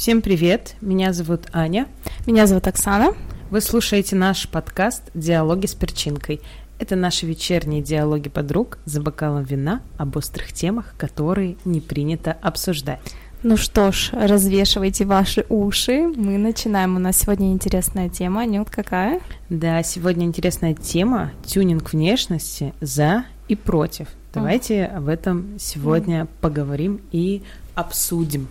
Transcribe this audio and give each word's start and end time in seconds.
Всем 0.00 0.22
привет, 0.22 0.76
меня 0.80 1.12
зовут 1.12 1.42
Аня. 1.52 1.86
Меня 2.26 2.46
зовут 2.46 2.66
Оксана. 2.66 3.12
Вы 3.50 3.60
слушаете 3.60 4.16
наш 4.16 4.48
подкаст 4.48 5.02
«Диалоги 5.12 5.66
с 5.66 5.74
перчинкой». 5.74 6.40
Это 6.78 6.96
наши 6.96 7.26
вечерние 7.26 7.82
диалоги 7.82 8.30
подруг 8.30 8.78
за 8.86 9.02
бокалом 9.02 9.44
вина 9.44 9.82
об 9.98 10.16
острых 10.16 10.54
темах, 10.54 10.94
которые 10.96 11.58
не 11.66 11.82
принято 11.82 12.32
обсуждать. 12.32 13.00
Ну 13.42 13.58
что 13.58 13.92
ж, 13.92 14.08
развешивайте 14.12 15.04
ваши 15.04 15.44
уши. 15.50 16.06
Мы 16.06 16.38
начинаем. 16.38 16.96
У 16.96 16.98
нас 16.98 17.18
сегодня 17.18 17.52
интересная 17.52 18.08
тема. 18.08 18.46
Нют, 18.46 18.70
какая? 18.70 19.20
Да, 19.50 19.82
сегодня 19.82 20.24
интересная 20.24 20.72
тема– 20.72 21.30
тюнинг 21.44 21.92
внешности 21.92 22.72
за 22.80 23.26
и 23.48 23.54
против. 23.54 24.08
Давайте 24.32 24.86
об 24.86 25.08
этом 25.08 25.58
сегодня 25.58 26.26
поговорим 26.40 27.02
и 27.12 27.42
обсудим. 27.74 28.48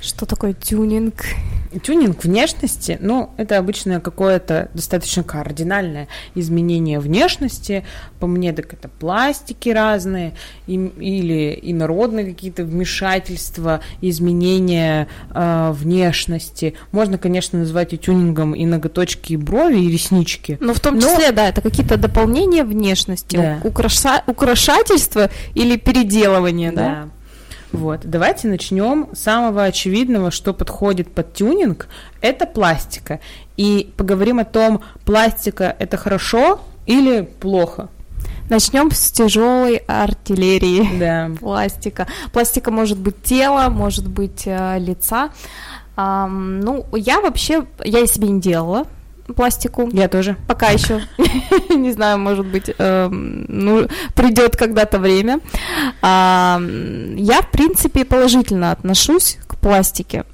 Что 0.00 0.24
такое 0.24 0.54
тюнинг? 0.54 1.14
Тюнинг 1.82 2.24
внешности, 2.24 2.98
ну, 3.00 3.30
это 3.36 3.58
обычно 3.58 4.00
какое-то 4.00 4.70
достаточно 4.74 5.22
кардинальное 5.22 6.08
изменение 6.34 6.98
внешности. 6.98 7.84
По 8.18 8.26
мне, 8.26 8.52
так 8.52 8.72
это 8.72 8.88
пластики 8.88 9.68
разные, 9.68 10.34
и, 10.66 10.74
или 10.74 11.58
инородные 11.62 12.26
какие-то 12.26 12.64
вмешательства, 12.64 13.82
изменения 14.00 15.06
э, 15.32 15.70
внешности. 15.72 16.74
Можно, 16.90 17.18
конечно, 17.18 17.60
назвать 17.60 17.92
и 17.92 17.98
тюнингом 17.98 18.54
и 18.54 18.64
ноготочки, 18.66 19.34
и 19.34 19.36
брови, 19.36 19.78
и 19.78 19.92
реснички. 19.92 20.58
Но 20.60 20.74
в 20.74 20.80
том 20.80 20.98
числе, 20.98 21.28
Но... 21.28 21.36
да, 21.36 21.48
это 21.48 21.60
какие-то 21.60 21.96
дополнения 21.98 22.64
внешности, 22.64 23.36
да. 23.36 23.60
украша... 23.62 24.24
украшательство 24.26 25.30
или 25.54 25.76
переделывание, 25.76 26.72
да? 26.72 26.82
да? 26.82 27.08
Вот. 27.72 28.00
Давайте 28.04 28.48
начнем 28.48 29.08
с 29.12 29.20
самого 29.20 29.64
очевидного, 29.64 30.30
что 30.30 30.52
подходит 30.52 31.12
под 31.12 31.34
тюнинг, 31.34 31.88
это 32.20 32.46
пластика. 32.46 33.20
И 33.56 33.92
поговорим 33.96 34.38
о 34.38 34.44
том, 34.44 34.82
пластика 35.04 35.76
это 35.78 35.96
хорошо 35.96 36.60
или 36.86 37.22
плохо. 37.22 37.88
Начнем 38.48 38.90
с 38.90 39.12
тяжелой 39.12 39.76
артиллерии. 39.86 40.98
Да. 40.98 41.30
Пластика. 41.40 42.08
Пластика 42.32 42.72
может 42.72 42.98
быть 42.98 43.22
тела, 43.22 43.68
может 43.68 44.08
быть 44.08 44.42
э, 44.44 44.78
лица. 44.78 45.30
Ну, 45.96 46.86
я 46.92 47.20
вообще, 47.20 47.66
я 47.84 48.06
себе 48.06 48.28
не 48.28 48.40
делала 48.40 48.86
пластику. 49.32 49.88
Я 49.92 50.08
тоже. 50.08 50.36
Пока 50.46 50.68
еще. 50.68 51.00
Не 51.74 51.92
знаю, 51.92 52.18
может 52.18 52.46
быть, 52.46 52.70
эм, 52.78 53.44
ну, 53.48 53.88
придет 54.14 54.56
когда-то 54.56 54.98
время. 54.98 55.40
Я, 56.02 57.40
в 57.42 57.50
принципе, 57.50 58.04
положительно 58.04 58.72
отношусь 58.72 59.38
к 59.46 59.56
пластике. 59.56 60.24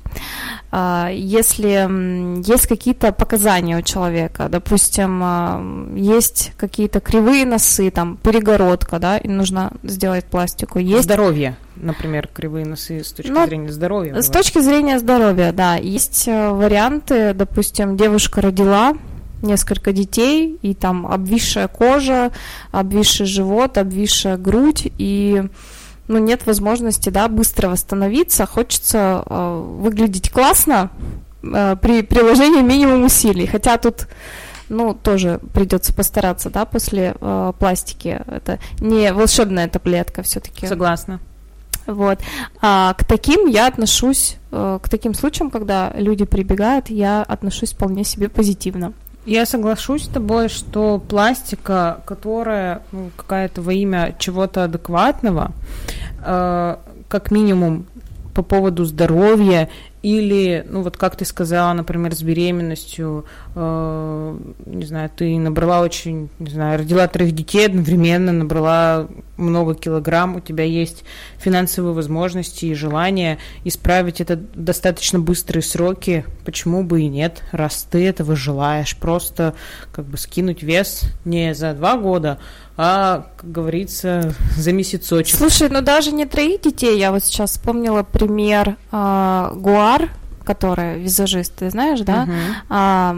А, 0.73 1.11
если 1.13 2.43
есть 2.47 2.67
какие-то 2.67 3.13
показания 3.13 3.79
у 3.79 3.83
человека, 3.83 4.49
допустим, 4.49 5.21
а, 5.23 5.93
есть 5.95 6.53
какие-то 6.57 7.01
кривые 7.01 7.47
носы, 7.47 7.91
там, 7.91 8.17
перегородка, 8.17 8.99
да, 8.99 9.19
и 9.19 9.29
нужно 9.29 9.73
сделать 9.83 10.25
пластику. 10.25 10.79
Есть... 10.79 11.05
Здоровье, 11.05 11.57
например, 11.77 12.29
кривые 12.33 12.67
носы 12.67 13.05
с 13.05 13.13
точки 13.13 13.31
ну, 13.31 13.47
зрения 13.47 13.73
здоровья. 13.73 14.11
Бывает. 14.11 14.25
С 14.25 14.29
точки 14.29 14.59
зрения 14.59 14.99
здоровья, 14.99 15.53
да. 15.53 15.77
Есть 15.77 16.27
э, 16.27 16.51
варианты, 16.51 17.33
допустим, 17.33 17.97
девушка 17.97 18.41
родила, 18.41 18.95
несколько 19.43 19.93
детей, 19.93 20.59
и 20.63 20.75
там 20.75 21.07
обвисшая 21.07 21.69
кожа, 21.69 22.33
обвисший 22.73 23.27
живот, 23.27 23.79
обвисшая 23.79 24.37
грудь, 24.37 24.91
и 24.99 25.45
ну, 26.09 26.19
нет 26.19 26.47
возможности, 26.47 27.11
да, 27.11 27.29
быстро 27.29 27.69
восстановиться, 27.69 28.47
хочется 28.47 29.23
э, 29.27 29.63
выглядеть 29.79 30.31
классно 30.31 30.91
э, 31.43 31.77
при 31.81 32.03
приложении 32.03 32.63
минимум 32.63 33.05
усилий, 33.05 33.47
хотя 33.47 33.77
тут 33.77 34.07
ну, 34.69 34.95
тоже 34.95 35.41
придется 35.53 35.95
постараться, 35.95 36.51
да, 36.51 36.65
после 36.65 37.15
э, 37.21 37.53
пластики. 37.59 38.21
Это 38.27 38.59
не 38.81 39.13
волшебная 39.13 39.69
таблетка 39.69 40.23
все-таки. 40.23 40.67
Согласна. 40.67 41.21
Вот. 41.87 42.19
А 42.61 42.95
к 42.95 43.05
таким 43.05 43.47
я 43.47 43.69
отношусь, 43.69 44.37
э, 44.51 44.79
к 44.83 44.89
таким 44.89 45.15
случаям, 45.15 45.51
когда 45.51 45.93
люди 45.97 46.25
прибегают, 46.25 46.91
я 46.91 47.23
отношусь 47.23 47.73
вполне 47.75 48.05
себе 48.05 48.29
позитивно. 48.29 48.93
Я 49.25 49.45
соглашусь 49.45 50.05
с 50.05 50.09
тобой, 50.09 50.49
что 50.49 50.99
пластика, 50.99 52.01
которая 52.07 52.83
ну, 52.93 53.11
какая-то 53.17 53.61
во 53.61 53.73
имя 53.73 54.15
чего-то 54.19 54.65
адекватного, 54.65 55.51
э, 55.51 55.96
как 57.09 57.31
минимум 57.31 57.87
по 58.35 58.43
поводу 58.43 58.85
здоровья 58.85 59.71
или, 60.03 60.65
ну 60.69 60.83
вот 60.83 60.97
как 60.97 61.17
ты 61.17 61.25
сказала, 61.25 61.73
например, 61.73 62.15
с 62.15 62.23
беременностью, 62.23 63.25
э, 63.25 63.46
не 63.57 64.85
знаю, 64.85 65.11
ты 65.17 65.39
набрала 65.39 65.81
очень, 65.81 66.29
не 66.39 66.51
знаю, 66.51 66.79
родила 66.79 67.09
троих 67.09 67.35
детей 67.35 67.65
одновременно, 67.65 68.31
набрала 68.31 69.09
много 69.39 69.75
килограмм, 69.75 70.37
у 70.37 70.41
тебя 70.41 70.65
есть 70.65 71.05
финансовые 71.39 71.95
возможности 71.95 72.67
и 72.67 72.75
желание 72.75 73.39
исправить 73.65 74.21
это 74.21 74.37
достаточно 74.37 75.19
быстрые 75.21 75.63
сроки, 75.63 76.27
почему 76.45 76.85
бы 76.85 77.01
и 77.01 77.09
нет, 77.09 77.43
раз 77.51 77.87
ты 77.91 78.07
этого 78.07 78.37
желаешь, 78.37 78.95
просто 78.95 79.55
как 79.91 80.05
бы 80.05 80.19
скинуть 80.19 80.63
вес 80.63 81.05
не 81.25 81.55
за 81.55 81.73
два 81.73 81.97
года, 81.97 82.39
а, 82.77 83.27
как 83.39 83.51
говорится, 83.51 84.35
за 84.55 84.73
месяцочек. 84.73 85.35
Слушай, 85.35 85.71
ну 85.71 85.81
даже 85.81 86.13
не 86.13 86.27
троих 86.27 86.61
детей, 86.61 86.99
я 86.99 87.11
вот 87.11 87.25
сейчас 87.25 87.53
вспомнила 87.53 88.03
пример 88.03 88.77
э, 88.93 89.51
Гуар, 89.55 90.11
которая 90.47 90.97
визажист, 90.97 91.57
ты 91.57 91.71
знаешь, 91.71 92.01
да, 92.01 92.25
uh-huh. 92.25 92.31
а, 92.71 93.17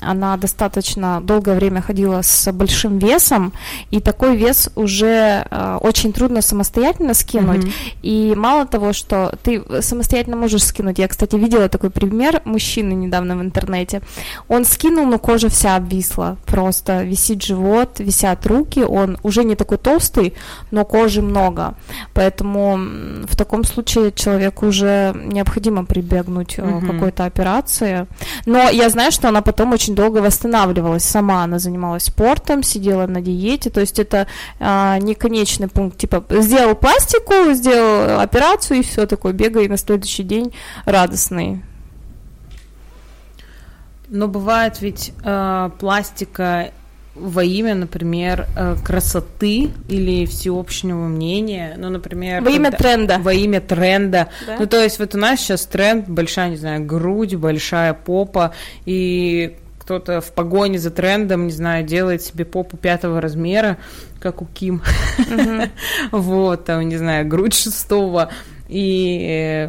она 0.00 0.36
достаточно 0.36 1.20
долгое 1.22 1.54
время 1.54 1.80
ходила 1.80 2.20
с 2.22 2.52
большим 2.52 2.98
весом, 2.98 3.52
и 3.90 4.00
такой 4.00 4.36
вес 4.36 4.70
уже 4.74 5.46
а, 5.50 5.78
очень 5.78 6.12
трудно 6.12 6.42
самостоятельно 6.42 7.14
скинуть. 7.14 7.64
Uh-huh. 7.64 7.72
И 8.02 8.34
мало 8.36 8.66
того, 8.66 8.92
что 8.92 9.38
ты 9.42 9.62
самостоятельно 9.80 10.36
можешь 10.36 10.64
скинуть, 10.64 10.98
я, 10.98 11.08
кстати, 11.08 11.36
видела 11.36 11.68
такой 11.68 11.90
пример 11.90 12.42
мужчины 12.44 12.92
недавно 12.92 13.36
в 13.36 13.42
интернете. 13.42 14.02
Он 14.48 14.64
скинул, 14.64 15.06
но 15.06 15.18
кожа 15.18 15.48
вся 15.48 15.76
обвисла, 15.76 16.36
просто 16.46 17.04
висит 17.04 17.42
живот, 17.42 18.00
висят 18.00 18.46
руки, 18.46 18.80
он 18.80 19.18
уже 19.22 19.44
не 19.44 19.54
такой 19.54 19.78
толстый, 19.78 20.34
но 20.70 20.84
кожи 20.84 21.22
много. 21.22 21.74
Поэтому 22.14 22.76
в 23.26 23.36
таком 23.36 23.64
случае 23.64 24.12
человеку 24.12 24.66
уже 24.66 25.14
необходимо 25.14 25.84
прибегнуть 25.84 26.58
угу. 26.64 26.86
какой-то 26.86 27.24
операции. 27.24 28.06
Но 28.46 28.68
я 28.70 28.88
знаю, 28.90 29.12
что 29.12 29.28
она 29.28 29.42
потом 29.42 29.72
очень 29.72 29.94
долго 29.94 30.18
восстанавливалась 30.18 31.04
сама. 31.04 31.44
Она 31.44 31.58
занималась 31.58 32.04
спортом, 32.04 32.62
сидела 32.62 33.06
на 33.06 33.20
диете. 33.20 33.70
То 33.70 33.80
есть 33.80 33.98
это 33.98 34.26
а, 34.60 34.98
не 34.98 35.14
конечный 35.14 35.68
пункт. 35.68 35.98
Типа 35.98 36.24
сделал 36.30 36.74
пластику, 36.74 37.52
сделал 37.52 38.20
операцию 38.20 38.80
и 38.80 38.82
все 38.82 39.06
такое. 39.06 39.32
Бегай 39.32 39.68
на 39.68 39.76
следующий 39.76 40.22
день 40.22 40.54
радостный. 40.84 41.62
Но 44.08 44.28
бывает 44.28 44.80
ведь 44.80 45.12
э, 45.24 45.70
пластика 45.78 46.70
во 47.14 47.44
имя, 47.44 47.74
например, 47.74 48.46
э, 48.56 48.76
красоты 48.84 49.70
или 49.88 50.26
всеобщего 50.26 51.06
мнения, 51.06 51.74
ну, 51.78 51.88
например... 51.90 52.42
Во 52.42 52.50
имя 52.50 52.70
когда, 52.70 52.78
тренда. 52.78 53.18
Во 53.18 53.32
имя 53.32 53.60
тренда. 53.60 54.28
Да? 54.46 54.56
Ну, 54.58 54.66
то 54.66 54.82
есть 54.82 54.98
вот 54.98 55.14
у 55.14 55.18
нас 55.18 55.40
сейчас 55.40 55.66
тренд, 55.66 56.08
большая, 56.08 56.50
не 56.50 56.56
знаю, 56.56 56.84
грудь, 56.84 57.34
большая 57.36 57.94
попа, 57.94 58.52
и 58.84 59.56
кто-то 59.78 60.20
в 60.20 60.32
погоне 60.32 60.78
за 60.78 60.90
трендом, 60.90 61.46
не 61.46 61.52
знаю, 61.52 61.84
делает 61.84 62.22
себе 62.22 62.44
попу 62.44 62.76
пятого 62.76 63.20
размера, 63.20 63.76
как 64.18 64.42
у 64.42 64.46
Ким. 64.46 64.82
Вот, 66.10 66.64
там, 66.64 66.88
не 66.88 66.96
знаю, 66.96 67.28
грудь 67.28 67.54
шестого. 67.54 68.30
И, 68.68 69.68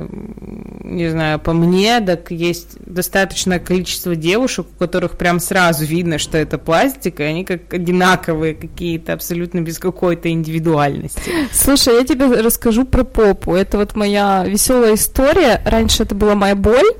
не 0.83 1.09
знаю, 1.09 1.39
по 1.39 1.51
мне, 1.51 1.99
так 1.99 2.31
есть 2.31 2.77
достаточное 2.85 3.59
количество 3.59 4.15
девушек, 4.15 4.67
у 4.73 4.79
которых 4.79 5.17
прям 5.17 5.39
сразу 5.39 5.83
видно, 5.83 6.17
что 6.17 6.37
это 6.37 6.57
пластик, 6.57 7.19
и 7.19 7.23
они 7.23 7.43
как 7.43 7.73
одинаковые 7.73 8.55
какие-то, 8.55 9.13
абсолютно 9.13 9.59
без 9.59 9.79
какой-то 9.79 10.29
индивидуальности. 10.29 11.31
Слушай, 11.51 11.95
я 11.95 12.05
тебе 12.05 12.25
расскажу 12.27 12.85
про 12.85 13.03
попу. 13.03 13.53
Это 13.53 13.77
вот 13.77 13.95
моя 13.95 14.45
веселая 14.47 14.95
история. 14.95 15.61
Раньше 15.65 16.03
это 16.03 16.15
была 16.15 16.35
моя 16.35 16.55
боль. 16.55 16.93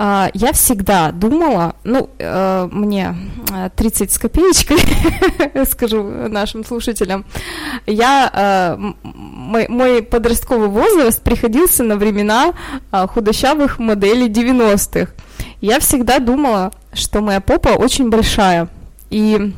А, 0.00 0.30
я 0.32 0.52
всегда 0.52 1.10
думала, 1.10 1.74
ну, 1.82 2.08
э, 2.18 2.68
мне 2.70 3.16
30 3.74 4.12
с 4.12 4.18
копеечкой, 4.18 4.78
скажу 5.66 6.04
нашим 6.04 6.64
слушателям, 6.64 7.24
я, 7.86 8.30
э, 8.32 8.92
мой, 9.02 9.66
мой 9.68 10.02
подростковый 10.02 10.68
возраст 10.68 11.20
приходился 11.20 11.82
на 11.82 11.96
времена 11.96 12.52
а, 12.92 13.08
худощавых 13.08 13.80
моделей 13.80 14.28
90-х. 14.28 15.12
Я 15.60 15.80
всегда 15.80 16.20
думала, 16.20 16.70
что 16.92 17.20
моя 17.20 17.40
попа 17.40 17.70
очень 17.70 18.08
большая. 18.08 18.68
И 19.10 19.52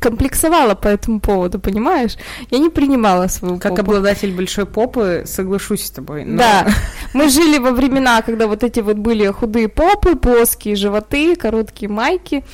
комплексовала 0.00 0.74
по 0.74 0.88
этому 0.88 1.20
поводу, 1.20 1.58
понимаешь? 1.58 2.16
Я 2.50 2.58
не 2.58 2.70
принимала 2.70 3.26
свою 3.28 3.58
Как 3.58 3.72
попу. 3.72 3.82
обладатель 3.82 4.32
большой 4.34 4.66
попы, 4.66 5.24
соглашусь 5.26 5.84
с 5.86 5.90
тобой. 5.90 6.24
но- 6.24 6.38
Да, 6.38 6.66
мы 7.14 7.28
жили 7.28 7.58
во 7.58 7.70
времена, 7.72 8.22
когда 8.22 8.46
вот 8.46 8.62
эти 8.64 8.80
вот 8.80 8.96
были 8.96 9.26
худые 9.28 9.68
попы, 9.68 10.16
плоские 10.16 10.76
животы, 10.76 11.36
короткие 11.36 11.88
майки. 11.90 12.44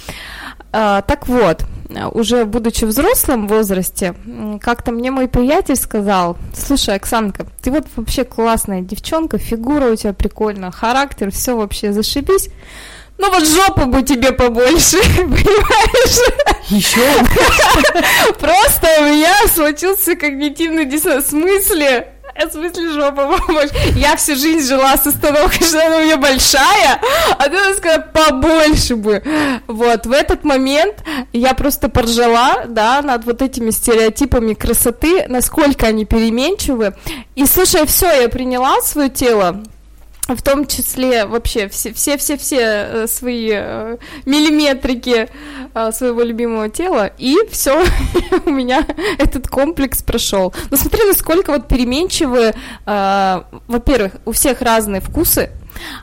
А, 0.75 1.03
так 1.03 1.29
вот, 1.29 1.65
уже 2.13 2.47
будучи 2.47 2.85
в 2.85 2.89
взрослом 2.89 3.47
возрасте, 3.47 4.15
как-то 4.63 4.91
мне 4.91 5.11
мой 5.11 5.29
приятель 5.29 5.77
сказал, 5.77 6.39
слушай, 6.57 6.95
Оксанка, 6.97 7.47
ты 7.61 7.71
вот 7.71 7.87
вообще 7.97 8.25
классная 8.25 8.81
девчонка, 8.81 9.37
фигура 9.37 9.87
у 9.91 9.97
тебя 9.97 10.15
прикольная, 10.15 10.71
характер, 10.71 11.31
все 11.31 11.55
вообще 11.57 11.93
зашибись, 11.93 12.49
ну 13.19 13.31
вот 13.31 13.47
жопу 13.47 13.87
бы 13.87 14.03
тебе 14.03 14.33
побольше, 14.33 14.99
понимаешь? 15.17 16.33
Еще 16.69 17.01
Просто 18.39 18.89
у 19.01 19.05
меня 19.05 19.35
случился 19.55 20.17
когнитивный 20.17 20.85
диссонанс. 20.85 21.27
В 21.27 21.31
смысле? 21.31 22.09
В 22.35 22.51
смысле 22.51 22.91
жопа 22.91 23.39
побольше? 23.39 23.75
Я 23.95 24.17
всю 24.17 24.35
жизнь 24.37 24.67
жила 24.67 24.97
с 24.97 25.07
установкой, 25.07 25.67
что 25.67 25.87
она 25.87 25.99
у 25.99 26.01
меня 26.01 26.17
большая, 26.17 27.01
а 27.39 27.45
ты 27.45 27.51
надо 27.51 27.75
сказать, 27.77 28.13
побольше 28.13 28.97
бы. 28.97 29.23
Вот, 29.67 30.07
в 30.07 30.13
этот 30.13 30.43
момент 30.45 31.05
я 31.33 31.55
просто 31.55 31.89
поржала, 31.89 32.65
да, 32.67 33.03
над 33.03 33.25
вот 33.25 33.43
этими 33.43 33.71
стереотипами 33.71 34.55
красоты, 34.55 35.27
насколько 35.29 35.87
они 35.87 36.07
переменчивы. 36.07 36.95
И, 37.35 37.45
слушай, 37.47 37.87
все, 37.87 38.23
я 38.23 38.29
приняла 38.29 38.81
свое 38.81 39.11
тело, 39.11 39.63
в 40.29 40.41
том 40.41 40.67
числе 40.67 41.27
вообще 41.27 41.69
все 41.69 41.93
все 41.93 42.17
все 42.17 42.37
все 42.37 43.07
свои 43.09 43.51
э, 43.53 43.97
миллиметрики 44.25 45.29
э, 45.75 45.93
своего 45.93 46.23
любимого 46.23 46.69
тела 46.69 47.11
и 47.19 47.37
все 47.51 47.85
у 48.47 48.51
меня 48.51 48.87
этот 49.19 49.49
комплекс 49.49 50.03
прошел 50.03 50.55
но 50.71 50.77
смотри 50.77 51.05
насколько 51.05 51.51
вот 51.51 51.67
переменчивы 51.67 52.55
э, 52.87 53.43
во-первых 53.67 54.13
у 54.25 54.33
всех 54.33 54.63
разные 54.63 55.01
вкусы 55.01 55.51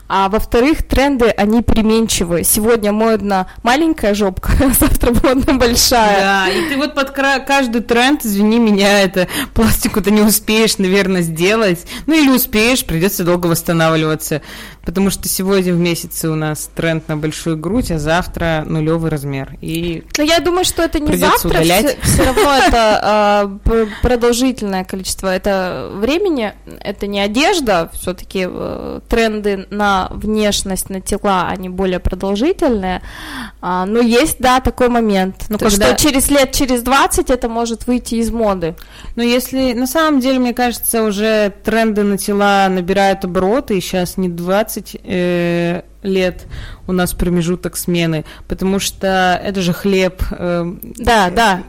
а 0.08 0.28
во-вторых, 0.28 0.82
тренды, 0.82 1.26
они 1.26 1.62
переменчивы. 1.62 2.44
Сегодня 2.44 2.92
модно 2.92 3.46
маленькая 3.62 4.14
жопка, 4.14 4.52
а 4.60 4.70
завтра 4.70 5.12
модно 5.22 5.54
большая. 5.54 6.20
Да, 6.20 6.48
и 6.48 6.68
ты 6.68 6.76
вот 6.76 6.94
под 6.94 7.10
каждый 7.10 7.82
тренд, 7.82 8.24
извини 8.24 8.58
меня, 8.58 9.02
это 9.02 9.28
пластику 9.54 10.00
ты 10.00 10.10
не 10.10 10.22
успеешь, 10.22 10.78
наверное, 10.78 11.22
сделать. 11.22 11.86
Ну 12.06 12.14
или 12.14 12.30
успеешь, 12.30 12.84
придется 12.84 13.24
долго 13.24 13.46
восстанавливаться. 13.46 14.42
Потому 14.84 15.10
что 15.10 15.28
сегодня 15.28 15.74
в 15.74 15.78
месяце 15.78 16.28
у 16.30 16.34
нас 16.34 16.70
тренд 16.74 17.06
на 17.08 17.16
большую 17.16 17.58
грудь, 17.58 17.90
а 17.90 17.98
завтра 17.98 18.64
нулевый 18.66 19.10
размер. 19.10 19.52
И 19.60 20.04
Но 20.16 20.24
я 20.24 20.40
думаю, 20.40 20.64
что 20.64 20.82
это 20.82 20.98
не 21.00 21.16
завтра, 21.16 21.50
удалять. 21.50 21.98
все, 22.02 22.24
равно 22.24 22.54
это 22.54 23.00
а, 23.02 23.58
пр- 23.62 23.88
продолжительное 24.02 24.84
количество. 24.84 25.28
Это 25.28 25.90
времени, 25.92 26.54
это 26.80 27.06
не 27.06 27.20
одежда, 27.20 27.90
все-таки 27.92 28.48
тренды 29.08 29.59
на 29.70 30.08
внешность, 30.10 30.88
на 30.90 31.00
тела, 31.00 31.48
они 31.48 31.68
более 31.68 31.98
продолжительные. 31.98 33.02
А, 33.60 33.84
но 33.86 34.00
есть, 34.00 34.36
да, 34.38 34.60
такой 34.60 34.88
момент, 34.88 35.44
Ну, 35.48 35.58
когда- 35.58 35.94
что 35.94 35.96
через 36.02 36.30
лет, 36.30 36.52
через 36.52 36.82
20 36.82 37.30
это 37.30 37.48
может 37.48 37.86
выйти 37.86 38.14
из 38.16 38.30
моды. 38.30 38.74
Но 39.16 39.22
если 39.22 39.72
на 39.74 39.86
самом 39.86 40.20
деле, 40.20 40.38
мне 40.38 40.54
кажется, 40.54 41.02
уже 41.04 41.52
тренды 41.64 42.02
на 42.02 42.16
тела 42.18 42.68
набирают 42.68 43.24
обороты, 43.24 43.76
и 43.76 43.80
сейчас 43.80 44.16
не 44.16 44.28
20 44.28 44.96
э, 45.04 45.82
лет 46.02 46.46
у 46.86 46.92
нас 46.92 47.12
промежуток 47.12 47.76
смены, 47.76 48.24
потому 48.48 48.78
что 48.78 49.38
это 49.44 49.60
же 49.60 49.72
хлеб 49.72 50.22
э, 50.30 50.64
Да, 50.96 51.30
да. 51.30 51.62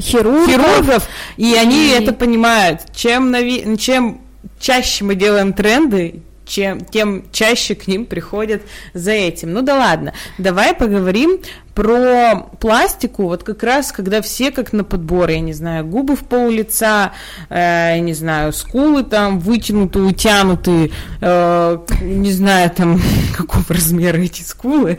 Хирург. 0.00 0.48
хирургов, 0.48 1.08
и 1.36 1.54
они 1.54 1.88
И- 1.88 1.90
это 1.90 2.12
понимают. 2.12 2.82
Чем, 2.94 3.34
нави- 3.34 3.76
чем 3.78 4.20
чаще 4.60 5.04
мы 5.04 5.14
делаем 5.16 5.52
тренды, 5.52 6.22
чем, 6.44 6.84
тем 6.84 7.24
чаще 7.32 7.74
к 7.74 7.86
ним 7.86 8.06
приходят 8.06 8.62
за 8.92 9.12
этим. 9.12 9.52
Ну 9.52 9.62
да 9.62 9.76
ладно, 9.76 10.14
давай 10.38 10.74
поговорим 10.74 11.40
про 11.74 12.46
пластику, 12.60 13.24
вот 13.24 13.42
как 13.42 13.62
раз, 13.62 13.90
когда 13.90 14.22
все 14.22 14.52
как 14.52 14.72
на 14.72 14.84
подбор, 14.84 15.28
я 15.30 15.40
не 15.40 15.52
знаю, 15.52 15.84
губы 15.84 16.14
в 16.14 16.20
пол 16.20 16.48
лица, 16.48 17.12
э, 17.48 17.98
не 17.98 18.14
знаю, 18.14 18.52
скулы 18.52 19.02
там 19.02 19.40
вытянутые, 19.40 20.04
утянутые, 20.04 20.90
э, 21.20 21.78
не 22.00 22.32
знаю, 22.32 22.70
там, 22.70 23.00
какого 23.36 23.64
размера 23.68 24.18
эти 24.18 24.42
скулы, 24.42 24.98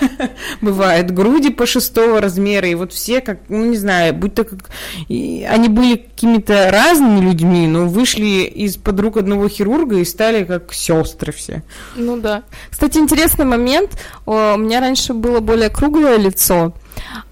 бывают 0.60 1.12
груди 1.12 1.50
по 1.50 1.66
шестого 1.66 2.20
размера, 2.20 2.66
и 2.66 2.74
вот 2.74 2.92
все 2.92 3.20
как, 3.20 3.38
ну 3.48 3.66
не 3.66 3.76
знаю, 3.76 4.12
будто 4.12 4.42
как, 4.42 4.58
и 5.06 5.46
они 5.48 5.68
были 5.68 5.96
какими-то 5.96 6.70
разными 6.72 7.20
людьми, 7.20 7.68
но 7.68 7.86
вышли 7.86 8.42
из-под 8.42 8.98
рук 8.98 9.16
одного 9.18 9.48
хирурга 9.48 9.98
и 9.98 10.04
стали 10.04 10.42
как 10.42 10.72
сестры 10.72 11.32
все. 11.32 11.62
Ну 11.94 12.16
да. 12.16 12.42
Кстати, 12.70 12.98
интересный 12.98 13.44
момент. 13.44 13.92
У 14.26 14.32
меня 14.32 14.80
раньше 14.80 15.14
было 15.14 15.38
более 15.40 15.70
круглое 15.70 16.07
лицо, 16.16 16.72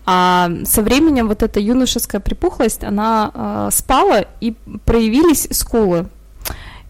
а 0.05 0.51
со 0.65 0.83
временем 0.83 1.29
вот 1.29 1.43
эта 1.43 1.59
юношеская 1.59 2.21
припухлость, 2.21 2.85
она 2.85 3.31
э, 3.35 3.69
спала 3.73 4.25
и 4.41 4.55
проявились 4.85 5.49
скулы. 5.51 6.07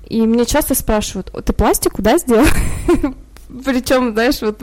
И 0.08 0.20
мне 0.22 0.44
часто 0.44 0.74
спрашивают, 0.74 1.30
«О, 1.34 1.40
ты 1.40 1.52
пластику, 1.52 2.02
да, 2.02 2.18
сделал? 2.18 2.46
Причем, 3.64 4.12
знаешь, 4.12 4.40
вот 4.42 4.60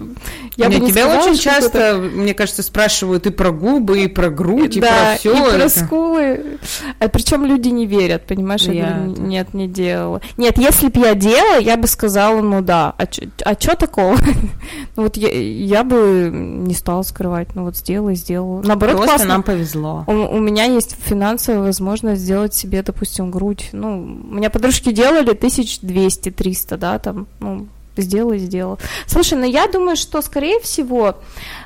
я 0.58 0.68
бы 0.70 0.76
Не, 0.76 0.80
не 0.82 0.92
тебя 0.92 1.04
сказала, 1.04 1.24
очень 1.30 1.40
что 1.40 1.50
это- 1.50 1.62
часто, 1.62 1.98
мне 1.98 2.34
кажется, 2.34 2.64
спрашивают 2.64 3.26
и 3.28 3.30
про 3.32 3.52
губы, 3.52 4.04
и 4.04 4.08
про 4.08 4.30
грудь, 4.30 4.78
и 4.78 4.82
да, 4.82 4.88
про 4.88 5.18
все. 5.18 5.34
и 5.56 5.58
про 5.60 5.70
скулы. 5.70 6.60
А 7.00 7.08
причем 7.08 7.46
люди 7.46 7.70
не 7.70 7.86
верят, 7.86 8.26
понимаешь? 8.28 8.62
Я, 8.64 8.74
Я 8.74 8.90
говорю, 8.94 9.12
это- 9.14 9.22
нет, 9.22 9.54
не 9.54 9.68
делала. 9.68 10.22
Нет, 10.38 10.58
если 10.58 10.88
бы 10.90 11.00
я 11.02 11.16
делала, 11.16 11.60
я 11.60 11.78
бы 11.78 11.88
сказала, 11.88 12.42
ну 12.42 12.62
да. 12.62 12.94
А 12.98 13.06
чё, 13.08 13.24
а 13.46 13.56
чё 13.56 13.76
такого? 13.76 14.18
ну 14.96 15.04
вот 15.04 15.18
я, 15.18 15.30
я 15.32 15.84
бы 15.84 16.30
не 16.34 16.74
стала 16.74 17.02
скрывать. 17.04 17.50
Ну 17.56 17.64
вот 17.66 17.78
сделала 17.78 18.10
и 18.10 18.16
сделала. 18.16 18.62
Наоборот, 18.62 18.96
Просто 18.98 19.12
классно. 19.16 19.28
нам 19.30 19.44
повезло. 19.44 20.04
У, 20.08 20.12
у 20.12 20.40
меня 20.40 20.66
есть 20.66 20.96
финансовая 21.04 21.62
возможность 21.62 22.22
сделать 22.22 22.54
себе, 22.54 22.82
допустим, 22.84 23.32
грудь. 23.32 23.70
Ну, 23.72 24.02
у 24.30 24.34
меня 24.36 24.50
подружки 24.50 24.92
делали 24.92 25.34
1200-300, 25.34 26.78
да, 26.78 27.00
там, 27.00 27.28
ну, 27.40 27.68
сделала 28.02 28.34
и 28.34 28.40
сделала. 28.40 28.78
Слушай, 29.08 29.38
ну 29.38 29.46
я 29.46 29.68
думаю, 29.68 29.96
что, 29.96 30.22
скорее 30.22 30.60
всего, 30.60 31.16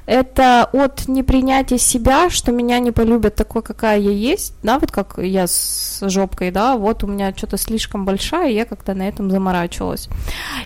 это 0.06 0.70
от 0.74 1.08
непринятия 1.08 1.78
себя, 1.78 2.30
что 2.30 2.52
меня 2.52 2.80
не 2.80 2.92
полюбят 2.92 3.36
такой, 3.36 3.62
какая 3.62 4.00
я 4.00 4.12
есть, 4.12 4.54
да, 4.64 4.80
вот 4.80 4.92
как 4.92 5.18
я 5.18 5.48
с 5.48 6.00
жопкой, 6.02 6.52
да, 6.52 6.78
вот 6.78 7.04
у 7.04 7.08
меня 7.08 7.34
что-то 7.36 7.58
слишком 7.58 8.06
большая, 8.06 8.50
я 8.50 8.66
как-то 8.66 8.94
на 8.94 9.08
этом 9.08 9.32
заморачивалась. 9.32 10.10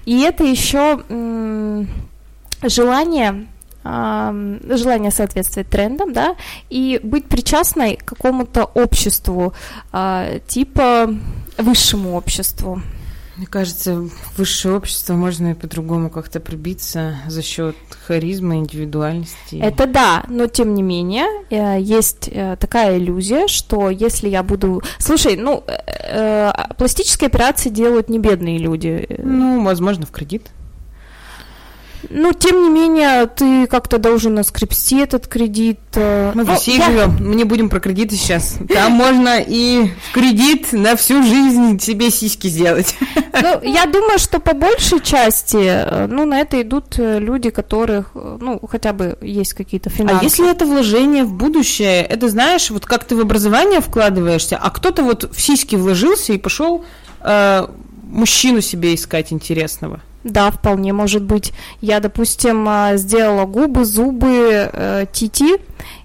И 0.06 0.22
это 0.22 0.44
еще 0.44 1.02
желание 2.64 3.48
ам, 3.84 4.60
желание 4.64 5.12
соответствовать 5.12 5.70
трендам, 5.70 6.14
да, 6.14 6.36
и 6.70 7.00
быть 7.04 7.26
причастной 7.26 7.96
к 7.96 8.06
какому-то 8.06 8.66
обществу, 8.66 9.54
а, 9.92 10.40
типа 10.48 11.14
высшему 11.58 12.16
обществу. 12.16 12.82
Мне 13.38 13.48
кажется, 13.48 13.96
в 13.96 14.38
высшее 14.38 14.76
общество 14.76 15.14
можно 15.14 15.52
и 15.52 15.54
по-другому 15.54 16.10
как-то 16.10 16.40
пробиться 16.40 17.16
за 17.28 17.42
счет 17.42 17.76
харизмы, 18.06 18.58
индивидуальности. 18.58 19.56
Это 19.56 19.88
да, 19.88 20.24
но 20.28 20.48
тем 20.48 20.74
не 20.74 20.84
менее 20.84 21.26
э, 21.50 21.80
есть 21.82 22.30
э, 22.32 22.58
такая 22.60 22.98
иллюзия, 22.98 23.48
что 23.48 23.90
если 23.90 24.28
я 24.28 24.44
буду, 24.44 24.82
слушай, 25.00 25.38
ну 25.38 25.64
э, 25.66 25.74
э, 25.78 26.52
пластические 26.78 27.28
операции 27.28 27.70
делают 27.70 28.10
не 28.10 28.20
бедные 28.20 28.58
люди, 28.58 29.08
Ну, 29.24 29.64
возможно, 29.64 30.06
в 30.06 30.12
кредит. 30.12 30.48
Ну 32.10 32.34
тем 32.34 32.64
не 32.64 32.70
менее 32.70 33.28
ты 33.28 33.68
как-то 33.68 33.98
должен 33.98 34.34
наскрепсти 34.36 35.00
этот 35.02 35.28
кредит. 35.28 35.80
э, 35.96 36.32
Мы 36.36 36.44
в 36.44 36.48
ну, 36.48 36.54
России 36.54 36.78
я- 36.78 36.86
живем, 36.86 37.18
мы 37.20 37.36
не 37.36 37.44
будем 37.44 37.70
про 37.70 37.80
кредиты 37.80 38.16
сейчас. 38.16 38.58
Там 38.74 38.94
можно 38.94 39.40
и 39.40 39.92
в 40.10 40.14
кредит 40.14 40.74
на 40.74 40.96
всю 40.96 41.22
жизнь 41.24 41.80
себе 41.80 42.10
сиськи 42.12 42.48
сделать. 42.48 42.96
Ну, 43.42 43.62
я 43.64 43.86
думаю, 43.86 44.20
что 44.20 44.40
по 44.40 44.54
большей 44.54 45.00
части, 45.02 45.58
э, 45.62 46.08
ну, 46.08 46.26
на 46.26 46.40
это 46.42 46.62
идут 46.62 46.96
э, 46.98 47.20
люди, 47.20 47.50
которых, 47.50 48.12
ну, 48.14 48.60
хотя 48.70 48.94
бы 48.94 49.18
есть 49.22 49.54
какие-то 49.54 49.90
финансы. 49.90 50.20
А 50.22 50.24
если 50.24 50.50
это 50.50 50.66
вложение 50.66 51.24
в 51.24 51.34
будущее, 51.34 52.02
это 52.04 52.30
знаешь, 52.30 52.70
вот 52.72 52.86
как 52.86 53.04
ты 53.06 53.16
в 53.16 53.20
образование 53.20 53.80
вкладываешься, 53.82 54.58
а 54.58 54.70
кто-то 54.70 55.04
вот 55.04 55.30
в 55.36 55.40
сиськи 55.42 55.76
вложился 55.76 56.34
и 56.34 56.38
пошел 56.38 56.84
э, 57.22 57.68
мужчину 58.04 58.62
себе 58.62 58.94
искать 58.96 59.32
интересного. 59.32 60.02
Да, 60.24 60.52
вполне 60.52 60.94
может 60.94 61.24
быть. 61.24 61.54
Я, 61.82 62.00
допустим, 62.00 62.68
а, 62.68 62.96
сделала 62.98 63.46
губы, 63.46 63.86
зубы, 63.86 64.70
э, 64.72 65.06
тити, 65.12 65.60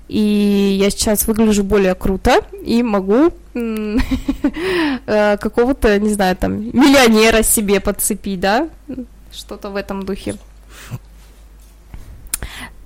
и 0.08 0.78
я 0.80 0.90
сейчас 0.90 1.26
выгляжу 1.26 1.64
более 1.64 1.94
круто 1.94 2.40
и 2.64 2.82
могу 2.82 3.30
э, 3.54 5.37
какого-то, 5.38 5.99
не 5.99 6.11
знаю, 6.11 6.37
там, 6.37 6.54
миллионера 6.54 7.42
себе 7.42 7.80
подцепить, 7.80 8.40
да? 8.40 8.68
Что-то 9.32 9.70
в 9.70 9.76
этом 9.76 10.04
духе. 10.04 10.37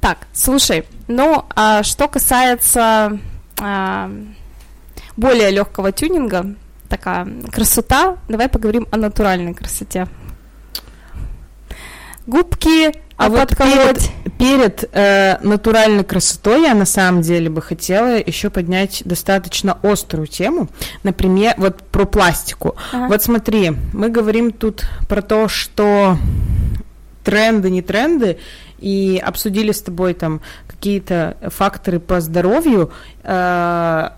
Так, 0.00 0.26
слушай, 0.32 0.84
ну, 1.08 1.44
а 1.54 1.82
что 1.82 2.08
касается 2.08 3.18
а, 3.60 4.10
более 5.16 5.50
легкого 5.50 5.92
тюнинга, 5.92 6.54
такая 6.88 7.28
красота. 7.52 8.16
Давай 8.28 8.49
поговорим 8.49 8.88
о 8.90 8.96
натуральной 8.96 9.52
красоте. 9.52 10.08
Губки, 12.26 12.92
а, 13.16 13.28
вот 13.28 13.56
перед, 13.56 14.10
перед 14.38 14.88
э, 14.92 15.38
натуральной 15.42 16.04
красотой 16.04 16.62
я 16.62 16.74
на 16.74 16.86
самом 16.86 17.20
деле 17.20 17.50
бы 17.50 17.60
хотела 17.60 18.18
еще 18.18 18.48
поднять 18.48 19.02
достаточно 19.04 19.78
острую 19.82 20.26
тему, 20.26 20.68
например, 21.02 21.54
вот 21.58 21.82
про 21.82 22.06
пластику. 22.06 22.76
Ага. 22.92 23.08
Вот 23.08 23.22
смотри, 23.22 23.72
мы 23.92 24.08
говорим 24.08 24.52
тут 24.52 24.84
про 25.08 25.20
то, 25.20 25.48
что 25.48 26.16
тренды, 27.24 27.68
не 27.68 27.82
тренды, 27.82 28.38
и 28.78 29.22
обсудили 29.22 29.72
с 29.72 29.82
тобой 29.82 30.14
там 30.14 30.40
какие-то 30.66 31.36
факторы 31.50 32.00
по 32.00 32.20
здоровью. 32.20 32.90
Э, 33.22 34.10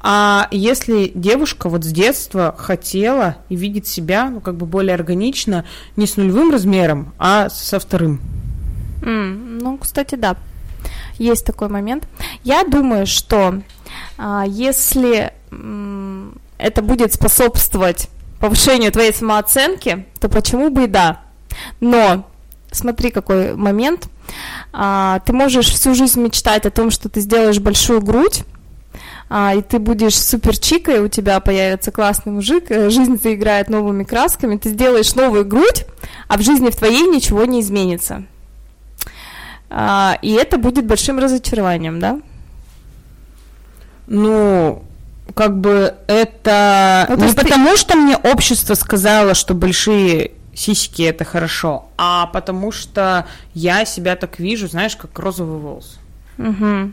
а 0.00 0.48
если 0.50 1.12
девушка 1.14 1.68
вот 1.68 1.84
с 1.84 1.92
детства 1.92 2.54
хотела 2.56 3.36
и 3.48 3.56
видит 3.56 3.86
себя, 3.86 4.30
ну, 4.30 4.40
как 4.40 4.56
бы 4.56 4.66
более 4.66 4.94
органично, 4.94 5.64
не 5.96 6.06
с 6.06 6.16
нулевым 6.16 6.50
размером, 6.50 7.12
а 7.18 7.48
со 7.50 7.78
вторым? 7.78 8.20
Mm, 9.02 9.60
ну, 9.62 9.78
кстати, 9.78 10.14
да, 10.14 10.36
есть 11.18 11.44
такой 11.44 11.68
момент. 11.68 12.04
Я 12.44 12.64
думаю, 12.64 13.06
что 13.06 13.60
а, 14.16 14.44
если 14.46 15.32
м, 15.50 16.40
это 16.58 16.82
будет 16.82 17.12
способствовать 17.12 18.08
повышению 18.38 18.92
твоей 18.92 19.12
самооценки, 19.12 20.06
то 20.18 20.28
почему 20.28 20.70
бы 20.70 20.84
и 20.84 20.86
да? 20.86 21.20
Но 21.80 22.26
смотри, 22.72 23.10
какой 23.10 23.54
момент. 23.54 24.08
А, 24.72 25.20
ты 25.26 25.32
можешь 25.32 25.66
всю 25.66 25.94
жизнь 25.94 26.20
мечтать 26.22 26.64
о 26.66 26.70
том, 26.70 26.90
что 26.90 27.08
ты 27.08 27.20
сделаешь 27.20 27.58
большую 27.58 28.00
грудь, 28.00 28.44
а, 29.32 29.54
и 29.54 29.62
ты 29.62 29.78
будешь 29.78 30.18
супер 30.18 30.58
чикой, 30.58 30.98
у 30.98 31.08
тебя 31.08 31.38
появится 31.38 31.92
классный 31.92 32.32
мужик, 32.32 32.64
э, 32.68 32.90
жизнь 32.90 33.16
заиграет 33.22 33.70
новыми 33.70 34.02
красками, 34.02 34.56
ты 34.56 34.70
сделаешь 34.70 35.14
новую 35.14 35.44
грудь, 35.46 35.86
а 36.26 36.36
в 36.36 36.42
жизни 36.42 36.68
в 36.68 36.76
твоей 36.76 37.06
ничего 37.06 37.44
не 37.44 37.60
изменится. 37.60 38.24
А, 39.70 40.18
и 40.20 40.32
это 40.32 40.58
будет 40.58 40.84
большим 40.84 41.20
разочарованием, 41.20 42.00
да? 42.00 42.20
Ну, 44.08 44.82
как 45.36 45.60
бы 45.60 45.94
это 46.08 47.06
ну, 47.08 47.24
не 47.24 47.32
потому, 47.32 47.70
ты... 47.70 47.76
что 47.76 47.96
мне 47.96 48.16
общество 48.16 48.74
сказало, 48.74 49.34
что 49.34 49.54
большие 49.54 50.32
сиськи 50.54 51.02
это 51.02 51.24
хорошо, 51.24 51.86
а 51.96 52.26
потому 52.26 52.72
что 52.72 53.28
я 53.54 53.84
себя 53.84 54.16
так 54.16 54.40
вижу, 54.40 54.66
знаешь, 54.66 54.96
как 54.96 55.16
розовый 55.20 55.60
волос. 55.60 56.00
Угу. 56.36 56.92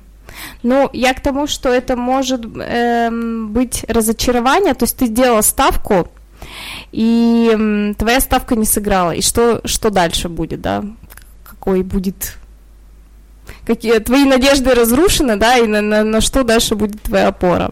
Ну, 0.64 0.90
я 0.94 1.14
к 1.14 1.22
тому, 1.22 1.48
что 1.48 1.70
это 1.70 1.96
может 1.96 2.42
эм, 2.46 3.50
быть 3.50 3.86
разочарование, 3.88 4.74
то 4.74 4.84
есть 4.84 4.98
ты 4.98 5.08
сделала 5.08 5.42
ставку, 5.42 6.10
и 6.92 7.52
эм, 7.54 7.96
твоя 7.96 8.20
ставка 8.20 8.56
не 8.56 8.66
сыграла, 8.66 9.12
и 9.12 9.22
что, 9.22 9.62
что 9.66 9.90
дальше 9.90 10.30
будет, 10.30 10.62
да? 10.62 10.84
Какой 11.44 11.84
будет... 11.84 12.38
Какие 13.66 14.00
твои 14.00 14.24
надежды 14.24 14.74
разрушены, 14.74 15.36
да, 15.36 15.58
и 15.58 15.68
на, 15.68 15.82
на, 15.82 16.04
на 16.04 16.22
что 16.22 16.44
дальше 16.44 16.76
будет 16.76 17.02
твоя 17.02 17.28
опора? 17.28 17.72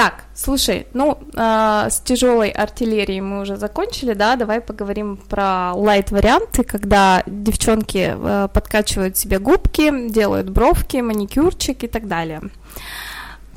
Так, 0.00 0.24
слушай, 0.34 0.86
ну, 0.94 1.18
э, 1.34 1.90
с 1.90 2.00
тяжелой 2.00 2.48
артиллерией 2.48 3.20
мы 3.20 3.42
уже 3.42 3.56
закончили, 3.58 4.14
да, 4.14 4.36
давай 4.36 4.62
поговорим 4.62 5.18
про 5.18 5.74
лайт-варианты, 5.74 6.64
когда 6.64 7.22
девчонки 7.26 8.14
э, 8.16 8.48
подкачивают 8.50 9.18
себе 9.18 9.38
губки, 9.38 10.08
делают 10.08 10.48
бровки, 10.48 10.96
маникюрчик 11.02 11.84
и 11.84 11.86
так 11.86 12.08
далее. 12.08 12.40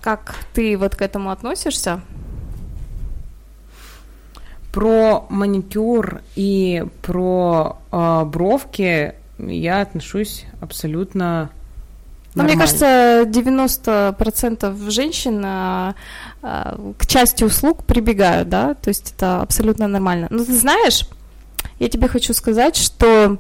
Как 0.02 0.36
ты 0.54 0.78
вот 0.78 0.98
к 0.98 1.02
этому 1.02 1.32
относишься? 1.32 2.02
Про 4.74 5.26
маникюр 5.30 6.24
и 6.36 6.86
про 7.04 7.78
э, 7.90 8.26
бровки 8.26 9.14
я 9.38 9.80
отношусь 9.80 10.46
абсолютно 10.60 11.52
ну, 12.36 12.44
мне 12.44 12.58
кажется, 12.58 13.24
90% 13.26 14.90
женщин 14.90 15.42
а, 15.46 15.96
а, 16.42 16.94
к 16.98 17.06
части 17.06 17.44
услуг 17.44 17.84
прибегают, 17.86 18.50
да, 18.50 18.74
то 18.74 18.90
есть 18.90 19.14
это 19.16 19.42
абсолютно 19.42 19.88
нормально. 19.88 20.28
Но 20.30 20.44
ты 20.44 20.56
знаешь, 20.56 21.08
я 21.80 21.90
тебе 21.90 22.08
хочу 22.08 22.34
сказать, 22.34 22.76
что 22.76 23.38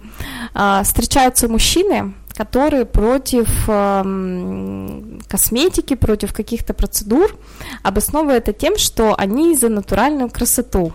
а, 0.54 0.84
встречаются 0.84 1.48
мужчины, 1.48 2.14
которые 2.36 2.86
против 2.86 3.48
э, 3.68 5.02
косметики, 5.28 5.96
против 5.96 6.34
каких-то 6.34 6.74
процедур, 6.74 7.36
обосновывая 7.84 8.38
это 8.38 8.54
тем, 8.54 8.78
что 8.78 9.16
они 9.18 9.56
за 9.56 9.70
натуральную 9.70 10.30
красоту. 10.30 10.94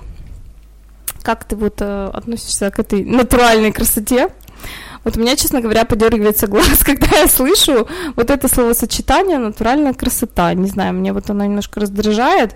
Как 1.23 1.45
ты 1.45 1.57
вот 1.57 1.81
э, 1.81 2.11
относишься 2.13 2.71
к 2.71 2.79
этой 2.81 3.05
натуральной 3.05 3.73
красоте? 3.73 4.31
Вот 5.09 5.17
у 5.17 5.21
меня, 5.21 5.37
честно 5.37 5.63
говоря, 5.63 5.87
подергивается 5.87 6.49
глаз, 6.49 6.79
когда 6.85 7.07
я 7.17 7.29
слышу 7.29 7.89
вот 8.15 8.31
это 8.31 8.47
словосочетание 8.47 9.39
«натуральная 9.39 9.95
красота». 9.95 10.53
Не 10.53 10.69
знаю, 10.69 10.93
мне 10.93 11.15
вот 11.15 11.31
оно 11.31 11.47
немножко 11.47 11.81
раздражает, 11.81 12.55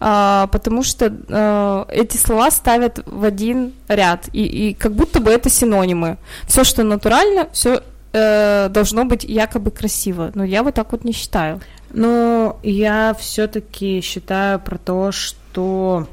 а, 0.00 0.48
потому 0.48 0.82
что 0.82 1.14
а, 1.28 1.86
эти 1.88 2.16
слова 2.16 2.50
ставят 2.50 2.98
в 3.06 3.22
один 3.22 3.74
ряд, 3.86 4.28
и, 4.32 4.44
и 4.44 4.74
как 4.74 4.92
будто 4.92 5.20
бы 5.20 5.30
это 5.30 5.48
синонимы. 5.48 6.16
Все, 6.48 6.64
что 6.64 6.82
натурально, 6.82 7.48
все 7.52 7.80
э, 8.12 8.68
должно 8.70 9.04
быть 9.04 9.22
якобы 9.22 9.70
красиво. 9.70 10.32
Но 10.34 10.42
я 10.42 10.64
вот 10.64 10.74
так 10.74 10.90
вот 10.90 11.04
не 11.04 11.12
считаю. 11.12 11.60
Ну, 11.92 12.56
я 12.64 13.14
все-таки 13.16 14.00
считаю 14.00 14.58
про 14.58 14.78
то, 14.78 15.12
что 15.12 16.08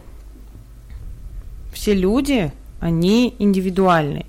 все 1.73 1.95
люди, 1.95 2.51
они 2.81 3.35
индивидуальны. 3.39 4.25